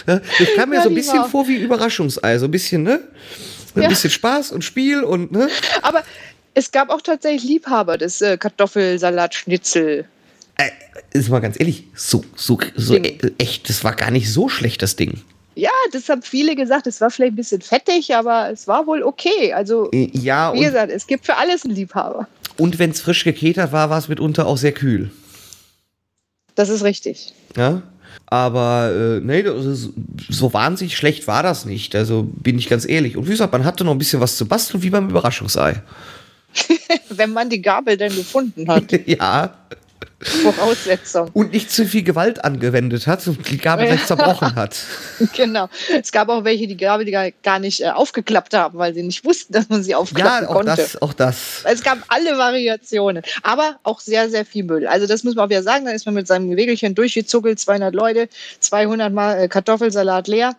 [0.08, 2.38] Ja, ich kam mir Ja, so ein bisschen war- vor wie Überraschungsei.
[2.38, 3.02] So ein bisschen, ne?
[3.76, 3.90] Ein Ja.
[3.90, 5.50] bisschen Spaß und Spiel und, ne?
[5.82, 6.04] Aber
[6.54, 10.06] es gab auch tatsächlich Liebhaber des äh, Kartoffelsalat-Schnitzel.
[10.58, 10.70] Äh,
[11.14, 13.06] ist mal ganz ehrlich, so, so, so Ding.
[13.06, 15.22] e- echt, das war gar nicht so schlecht, das Ding.
[15.56, 16.88] Ja, das haben viele gesagt.
[16.88, 19.54] Es war vielleicht ein bisschen fettig, aber es war wohl okay.
[19.54, 22.28] Also, Äh, Ja, wie gesagt, es gibt für alles einen Liebhaber.
[22.58, 25.12] und wenn es frisch geketert war, war es mitunter auch sehr kühl.
[26.56, 27.34] Das ist richtig.
[27.56, 27.84] Ja.
[28.26, 29.44] Aber äh, nee,
[30.30, 31.96] so wahnsinnig schlecht war das nicht.
[31.96, 33.16] Also bin ich ganz ehrlich.
[33.16, 35.82] Und wie gesagt, man hatte noch ein bisschen was zu basteln, wie beim Überraschungsei.
[37.10, 38.84] Wenn man die Gabel denn gefunden hat.
[39.06, 39.54] ja.
[40.20, 41.30] Voraussetzung.
[41.34, 44.76] Und nicht zu viel Gewalt angewendet hat und die Gabel gleich zerbrochen hat.
[45.36, 45.70] Genau.
[46.02, 49.04] Es gab auch welche, die Gabel die gar- gar nicht äh, aufgeklappt haben, weil sie
[49.04, 50.76] nicht wussten, dass man sie aufklappen Ja, auch konnte.
[50.76, 51.62] das, auch das.
[51.64, 54.88] Es gab alle Variationen, aber auch sehr, sehr viel Müll.
[54.88, 57.94] Also das muss man auch wieder sagen, dann ist man mit seinem Wegelchen durchgezuckelt, 200
[57.94, 58.28] Leute,
[58.60, 60.56] 200 Mal äh, Kartoffelsalat leer.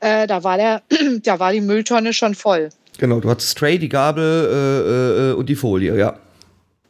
[0.00, 0.82] Äh, da, war der,
[1.22, 2.70] da war die Mülltonne schon voll.
[2.98, 6.18] Genau, du hattest Tray, die Gabel äh, äh, und die Folie, ja.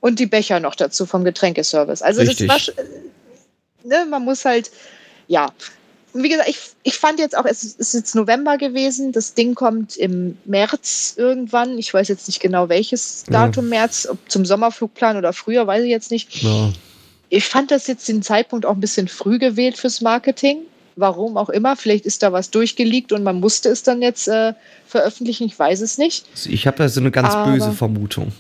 [0.03, 2.03] Und die Becher noch dazu vom Getränkeservice.
[2.03, 2.49] Also Richtig.
[2.49, 2.79] das war, sch-
[3.85, 4.71] ne, man muss halt,
[5.29, 5.51] ja.
[6.13, 9.97] Wie gesagt, ich, ich fand jetzt auch, es ist jetzt November gewesen, das Ding kommt
[9.97, 11.79] im März irgendwann.
[11.79, 13.47] Ich weiß jetzt nicht genau welches Ja.
[13.47, 16.43] Datum März, ob zum Sommerflugplan oder früher, weiß ich jetzt nicht.
[16.43, 16.71] ja.
[17.31, 20.59] Ich fand das jetzt den Zeitpunkt auch ein bisschen früh gewählt fürs Marketing.
[20.97, 21.77] Warum auch immer.
[21.77, 24.53] Vielleicht ist da was durchgeleakt und man musste es dann jetzt äh,
[24.87, 25.45] veröffentlichen.
[25.47, 26.27] Ich weiß es nicht.
[26.47, 28.33] Ich habe da so eine ganz Aber- böse Vermutung.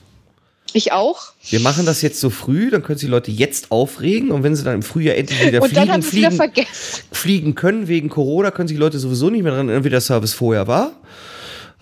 [0.74, 1.32] Ich auch.
[1.48, 4.54] Wir machen das jetzt so früh, dann können sich die Leute jetzt aufregen und wenn
[4.56, 7.02] sie dann im Frühjahr endlich wieder fliegen, wieder fliegen, vergessen.
[7.12, 10.00] fliegen können wegen Corona, können sich die Leute sowieso nicht mehr dran erinnern, wie der
[10.00, 10.92] Service vorher war.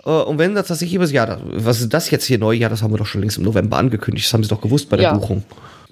[0.04, 2.52] Äh, Und wenn das tatsächlich immer, ja, was ist das jetzt hier neu?
[2.52, 4.26] Ja, das haben wir doch schon längst im November angekündigt.
[4.26, 5.12] Das haben sie doch gewusst bei der Ja.
[5.14, 5.44] Buchung.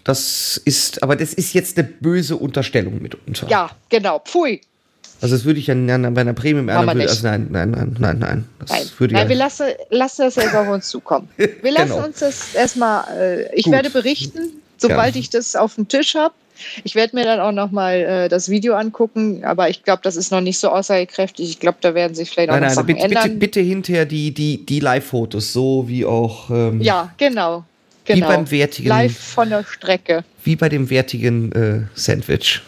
[0.05, 3.47] Das ist, aber das ist jetzt eine böse Unterstellung mitunter.
[3.49, 4.21] Ja, genau.
[4.21, 4.61] Pfui.
[5.21, 8.19] Also das würde ich ja bei einer Premium Airline, würde, also nein, nein, nein, nein,
[8.19, 8.45] nein.
[8.61, 11.29] Das Nein, würde Nein ja, wir lassen, lassen das jetzt auf uns zukommen.
[11.37, 12.07] Wir lassen Genau.
[12.07, 13.73] uns das erstmal, äh, ich Gut.
[13.73, 15.21] werde berichten, sobald Ja.
[15.21, 16.35] ich das auf dem Tisch habe.
[16.85, 20.31] Ich werde mir dann auch nochmal äh, das Video angucken, aber ich glaube, das ist
[20.33, 21.49] noch nicht so aussagekräftig.
[21.51, 23.39] Ich glaube, da werden sich vielleicht auch nein, noch nein, Sachen bitte, bitte, ändern.
[23.39, 27.65] bitte hinterher die, die, die Live-Fotos, so wie auch ähm, Ja, genau.
[28.07, 28.27] Wie genau.
[28.29, 30.25] beim wertigen- Live von der Strecke.
[30.45, 32.61] wie bei dem wertigen äh, Sandwich.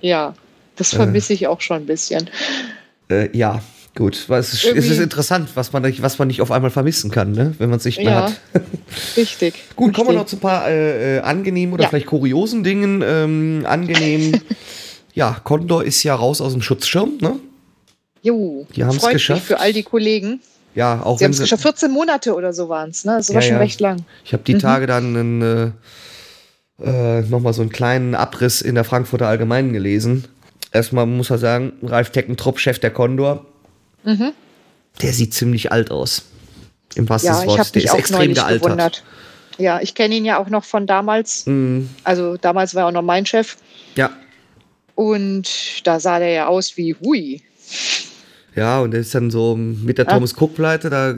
[0.00, 0.34] Ja,
[0.76, 2.28] das vermisse ich auch schon ein bisschen.
[3.10, 3.62] Äh, ja,
[3.94, 4.26] gut.
[4.28, 7.32] Es, ist, es ist interessant, was man, nicht, was man nicht auf einmal vermissen kann,
[7.32, 7.54] ne?
[7.58, 8.40] wenn man es nicht mehr Ja, hat.
[9.16, 9.54] richtig.
[9.76, 10.40] Gut, kommen wir noch richtig.
[10.40, 11.88] zu ein paar äh, äh, angenehmen oder Ja.
[11.90, 13.02] vielleicht kuriosen Dingen.
[13.06, 14.40] Ähm, angenehm.
[15.14, 17.36] ja, Condor ist ja raus aus dem Schutzschirm, ne?
[18.22, 19.40] Jo, Die haben's freut geschafft.
[19.42, 20.40] mich für all die Kollegen.
[20.74, 21.42] Ja, auch Sie haben wenn es sie.
[21.44, 21.62] geschafft.
[21.62, 23.14] 14 Monate oder so waren es, ne?
[23.16, 24.04] Das war Ja, schon recht lang.
[24.24, 25.74] Ich habe die Tage dann einen,
[26.82, 30.24] äh, äh, nochmal so einen kleinen Abriss in der Frankfurter Allgemeinen gelesen.
[30.76, 33.46] Erstmal muss man sagen, Ralf Teckentrupp, Chef der Condor,
[34.04, 34.32] Mhm.
[35.02, 36.22] der sieht ziemlich alt aus.
[36.94, 37.72] Im wahrsten Ja, Wortes.
[37.72, 38.62] Der ist auch extrem gealtert.
[38.62, 39.04] gewundert.
[39.58, 41.46] Ja, ich kenne ihn ja auch noch von damals.
[41.46, 41.88] Mhm.
[42.04, 43.56] Also damals war er auch noch mein Chef.
[43.94, 44.10] Ja.
[44.94, 45.48] Und
[45.86, 47.42] da sah der ja aus wie Hui.
[48.54, 50.12] Ja, und der ist dann so mit der Ah.
[50.14, 51.14] Thomas Cook-Pleite, da,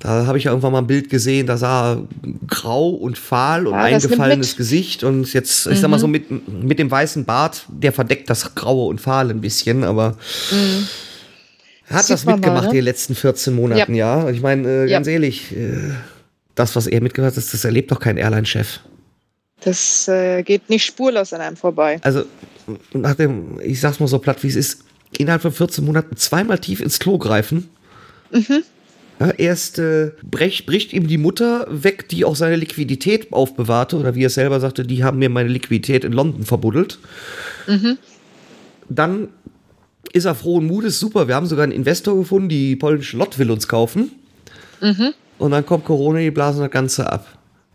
[0.00, 2.02] da habe ich ja irgendwann mal ein Bild gesehen, da sah er
[2.46, 4.56] grau und fahl und Ja, das eingefallenes.
[4.56, 5.02] Gesicht.
[5.04, 6.26] Und jetzt, ich sag mal so, mit,
[6.62, 10.16] mit dem weißen Bart, der verdeckt das Graue und Fahl ein bisschen, aber
[11.88, 12.70] er hat Sieht das man mal, mitgemacht ne?
[12.70, 14.22] in den letzten 14 Monaten, ja.
[14.22, 14.98] Und Ich meine, äh, Ja.
[14.98, 15.76] ganz ehrlich, äh,
[16.54, 18.80] das, was er mitgemacht hat, das erlebt doch kein Airline-Chef.
[19.60, 21.98] Das äh, geht nicht spurlos an einem vorbei.
[22.02, 22.24] Also,
[22.92, 24.84] nach dem, ich sag's mal so platt, wie es ist,
[25.16, 27.70] innerhalb von 14 Monaten zweimal tief ins Klo greifen.
[28.32, 28.40] Ja,
[29.30, 34.24] erst äh, brech, bricht ihm die Mutter weg, die auch seine Liquidität aufbewahrte, oder wie
[34.24, 36.98] er selber sagte, die haben mir meine Liquidität in London verbuddelt.
[38.88, 39.28] Dann
[40.12, 43.50] ist er frohen Mutes, super, wir haben sogar einen Investor gefunden, die polnische Lott will
[43.50, 44.12] uns kaufen.
[45.38, 47.26] Und dann kommt Corona, die blasen das Ganze ab.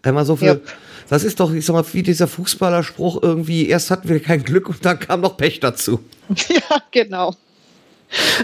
[0.01, 0.49] Einmal so viel.
[0.49, 0.67] Yep.
[1.09, 4.69] Das ist doch, ich sag mal, wie dieser Fußballerspruch irgendwie, erst hatten wir kein Glück
[4.69, 5.99] und dann kam noch Pech dazu.
[6.49, 7.35] ja, genau.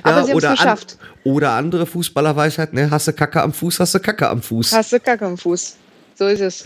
[0.03, 0.97] Aber sie haben es oder, geschafft.
[1.23, 4.71] oder andere Fußballerweisheit, ne, hast du Kacke am Fuß, hast du Kacke am Fuß.
[4.73, 5.75] Hast du Kacke am Fuß.
[6.17, 6.65] So ist es.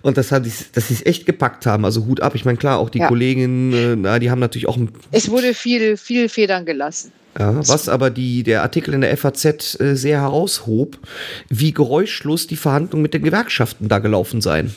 [0.00, 1.84] Und das hat, dass sie es echt gepackt haben.
[1.84, 2.34] Also Hut ab.
[2.34, 3.08] Ich meine, klar, auch die Ja.
[3.08, 7.12] Kolleginnen, äh, na, die haben natürlich auch, ein- Es wurde viel, viel Federn gelassen.
[7.38, 10.96] ja, was aber die, der Artikel in der FAZ äh, sehr heraushob,
[11.50, 14.74] wie geräuschlos die Verhandlungen mit den Gewerkschaften da gelaufen seien.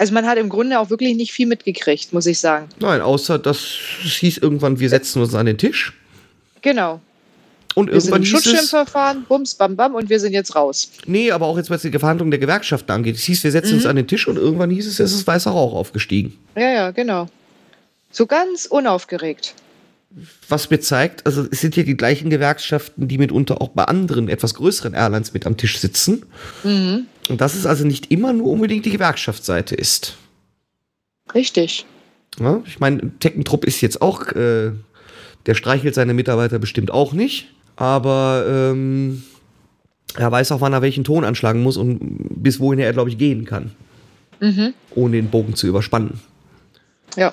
[0.00, 2.68] Also man hat im Grunde auch wirklich nicht viel mitgekriegt, muss ich sagen.
[2.80, 3.58] Nein, außer dass
[4.04, 5.92] es hieß irgendwann, wir setzen uns an den Tisch.
[6.62, 7.00] Genau.
[7.74, 10.56] Und Wir sind irgendwann im hieß es, Schutzschirmverfahren, bums, bam, bam und wir sind jetzt
[10.56, 10.90] raus.
[11.06, 13.14] nee, aber auch jetzt, was die Verhandlungen der Gewerkschaften angeht.
[13.16, 13.76] Es hieß, wir setzen Mhm.
[13.76, 16.36] uns an den Tisch und irgendwann hieß es, es ist weißer Rauch aufgestiegen.
[16.56, 17.26] Ja, ja, genau.
[18.10, 19.54] So ganz unaufgeregt.
[20.48, 24.28] was mir zeigt, also es sind ja die gleichen Gewerkschaften, die mitunter auch bei anderen
[24.28, 26.24] etwas größeren Airlines mit am Tisch sitzen.
[26.64, 27.06] Mhm.
[27.30, 30.16] Und dass es also nicht immer nur unbedingt die Gewerkschaftsseite ist.
[31.34, 31.86] Richtig.
[32.38, 34.72] Ja, ich meine, Teckentrupp ist jetzt auch, äh,
[35.46, 39.22] der streichelt seine Mitarbeiter bestimmt auch nicht, aber ähm,
[40.16, 41.98] er weiß auch, wann er welchen Ton anschlagen muss und
[42.42, 43.72] bis wohin er, glaube ich, gehen kann,
[44.40, 44.74] Mhm.
[44.94, 46.20] ohne den Bogen zu überspannen.
[47.16, 47.32] Ja.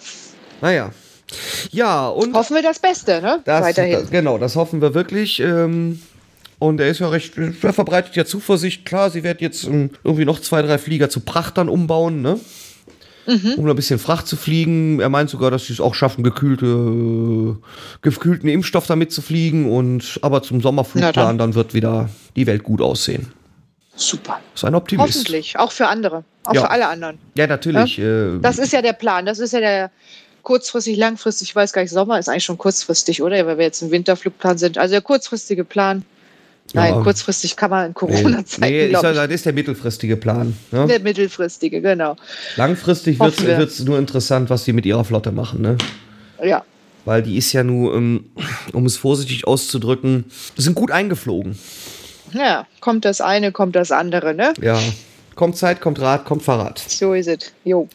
[0.61, 0.91] Naja.
[1.71, 3.41] Ja, und Hoffen wir das Beste, ne?
[3.45, 3.99] Das, Weiterhin.
[4.01, 5.39] Das, genau, das hoffen wir wirklich.
[5.39, 6.01] Ähm,
[6.59, 8.85] und er ist ja recht, er verbreitet ja Zuversicht.
[8.85, 12.39] Klar, sie werden jetzt ähm, irgendwie noch zwei, drei Flieger zu Prachtern umbauen, ne?
[13.27, 13.55] Mhm.
[13.57, 15.01] Um ein bisschen Fracht zu fliegen.
[15.01, 17.57] Er meint sogar, dass sie es auch schaffen, gekühlte,
[18.01, 19.69] gekühlten Impfstoff damit zu fliegen.
[19.69, 21.37] Und aber zum Sommerflugplan, dann.
[21.37, 23.33] dann wird wieder die Welt gut aussehen.
[23.97, 24.39] Super.
[24.55, 25.09] Ist ein Optimist.
[25.15, 25.59] Hoffentlich.
[25.59, 26.23] Auch für andere.
[26.45, 26.61] Auch Ja.
[26.61, 27.17] für alle anderen.
[27.35, 27.99] Ja, natürlich.
[27.99, 29.25] Äh, Das ist ja der Plan.
[29.25, 29.91] Das ist ja der
[30.43, 33.45] kurzfristig, langfristig, ich weiß gar nicht, Sommer ist eigentlich schon kurzfristig, oder?
[33.45, 34.77] Weil wir jetzt im Winterflugplan sind.
[34.77, 36.05] Also der kurzfristige Plan.
[36.73, 37.01] Nein, Ja.
[37.01, 39.17] kurzfristig kann man in nee, Corona-Zeiten, nee, ich sag, ich.
[39.17, 40.57] das ist der mittelfristige Plan.
[40.71, 40.85] Ne?
[40.87, 42.17] Der mittelfristige, genau.
[42.57, 45.61] Langfristig wird es nur interessant, was die mit ihrer Flotte machen.
[45.61, 45.77] Ne?
[46.43, 46.63] Ja.
[47.05, 48.25] weil die ist ja nur, ähm,
[48.73, 50.25] um es vorsichtig auszudrücken,
[50.57, 51.57] sind gut eingeflogen.
[52.33, 54.53] Ja, kommt das eine, kommt das andere, ne?
[54.61, 54.77] Ja,
[55.35, 56.79] kommt Zeit, kommt Rad, kommt Fahrrad.
[56.79, 57.53] So ist es.
[57.63, 57.87] Jo.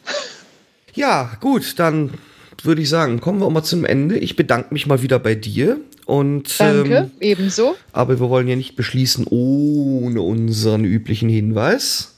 [0.95, 2.15] Ja, gut, dann
[2.63, 4.17] würde ich sagen, kommen wir auch mal zum Ende.
[4.17, 7.75] Ich bedanke mich mal wieder bei dir und Danke, Ähm, ebenso.
[7.91, 12.15] aber wir wollen ja nicht beschließen ohne unseren üblichen Hinweis.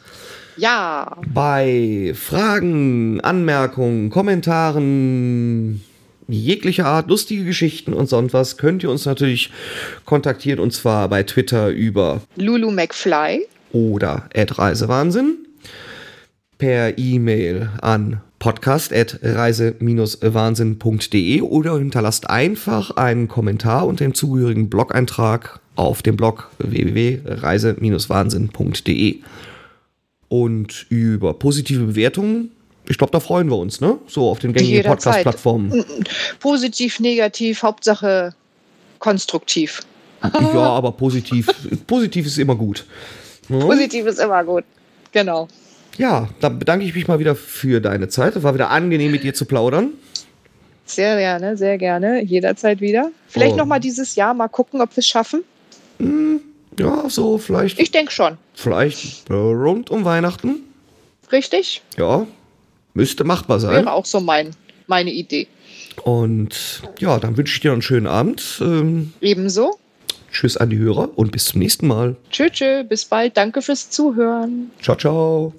[0.57, 5.81] Ja, Bei Fragen, Anmerkungen, Kommentaren,
[6.27, 9.51] jeglicher Art, lustige Geschichten und sonst was, könnt ihr uns natürlich
[10.05, 13.45] kontaktieren und zwar bei Twitter über Lulu McFly.
[13.73, 15.37] oder @reisewahnsinn
[16.57, 26.15] per E-Mail an podcast@reise-wahnsinn.de oder hinterlasst einfach einen Kommentar und den zugehörigen Blog-Eintrag auf dem
[26.15, 29.21] Blog www.reise-wahnsinn.de.
[30.27, 32.51] Und über positive Bewertungen,
[32.87, 33.97] ich glaube, da freuen wir uns, ne?
[34.05, 34.83] So auf den gängigen.
[34.83, 35.83] Podcast-Plattformen.
[36.39, 38.35] Positiv, negativ, Hauptsache
[38.99, 39.81] konstruktiv.
[40.23, 41.47] Ja, aber positiv,
[41.87, 42.85] positiv ist immer gut.
[43.47, 43.59] Ne?
[43.59, 44.63] Positiv ist immer gut.
[45.11, 45.47] Genau.
[45.97, 48.35] Ja, dann bedanke ich mich mal wieder für deine Zeit.
[48.35, 49.91] Es war wieder angenehm, mit dir zu plaudern.
[50.85, 52.21] Sehr gerne, sehr gerne.
[52.23, 53.11] Jederzeit wieder.
[53.27, 53.57] Vielleicht Oh.
[53.57, 55.43] noch mal dieses Jahr mal gucken, ob wir es schaffen.
[56.77, 58.37] Ja, so vielleicht, Ich denke schon.
[58.53, 60.57] vielleicht äh, rund um Weihnachten.
[61.31, 61.81] Richtig?
[61.97, 62.27] Ja,
[62.93, 63.85] müsste machbar sein.
[63.85, 64.51] Wäre auch so mein,
[64.87, 65.47] meine Idee.
[66.03, 68.59] Und ja, dann wünsche ich dir einen schönen Abend.
[68.61, 69.79] Ähm, Ebenso.
[70.31, 72.17] tschüss an die Hörer und bis zum nächsten Mal.
[72.29, 72.83] Tschö, tschö.
[72.83, 73.37] Bis bald.
[73.37, 74.69] Danke fürs Zuhören.
[74.81, 75.53] Ciao, ciao.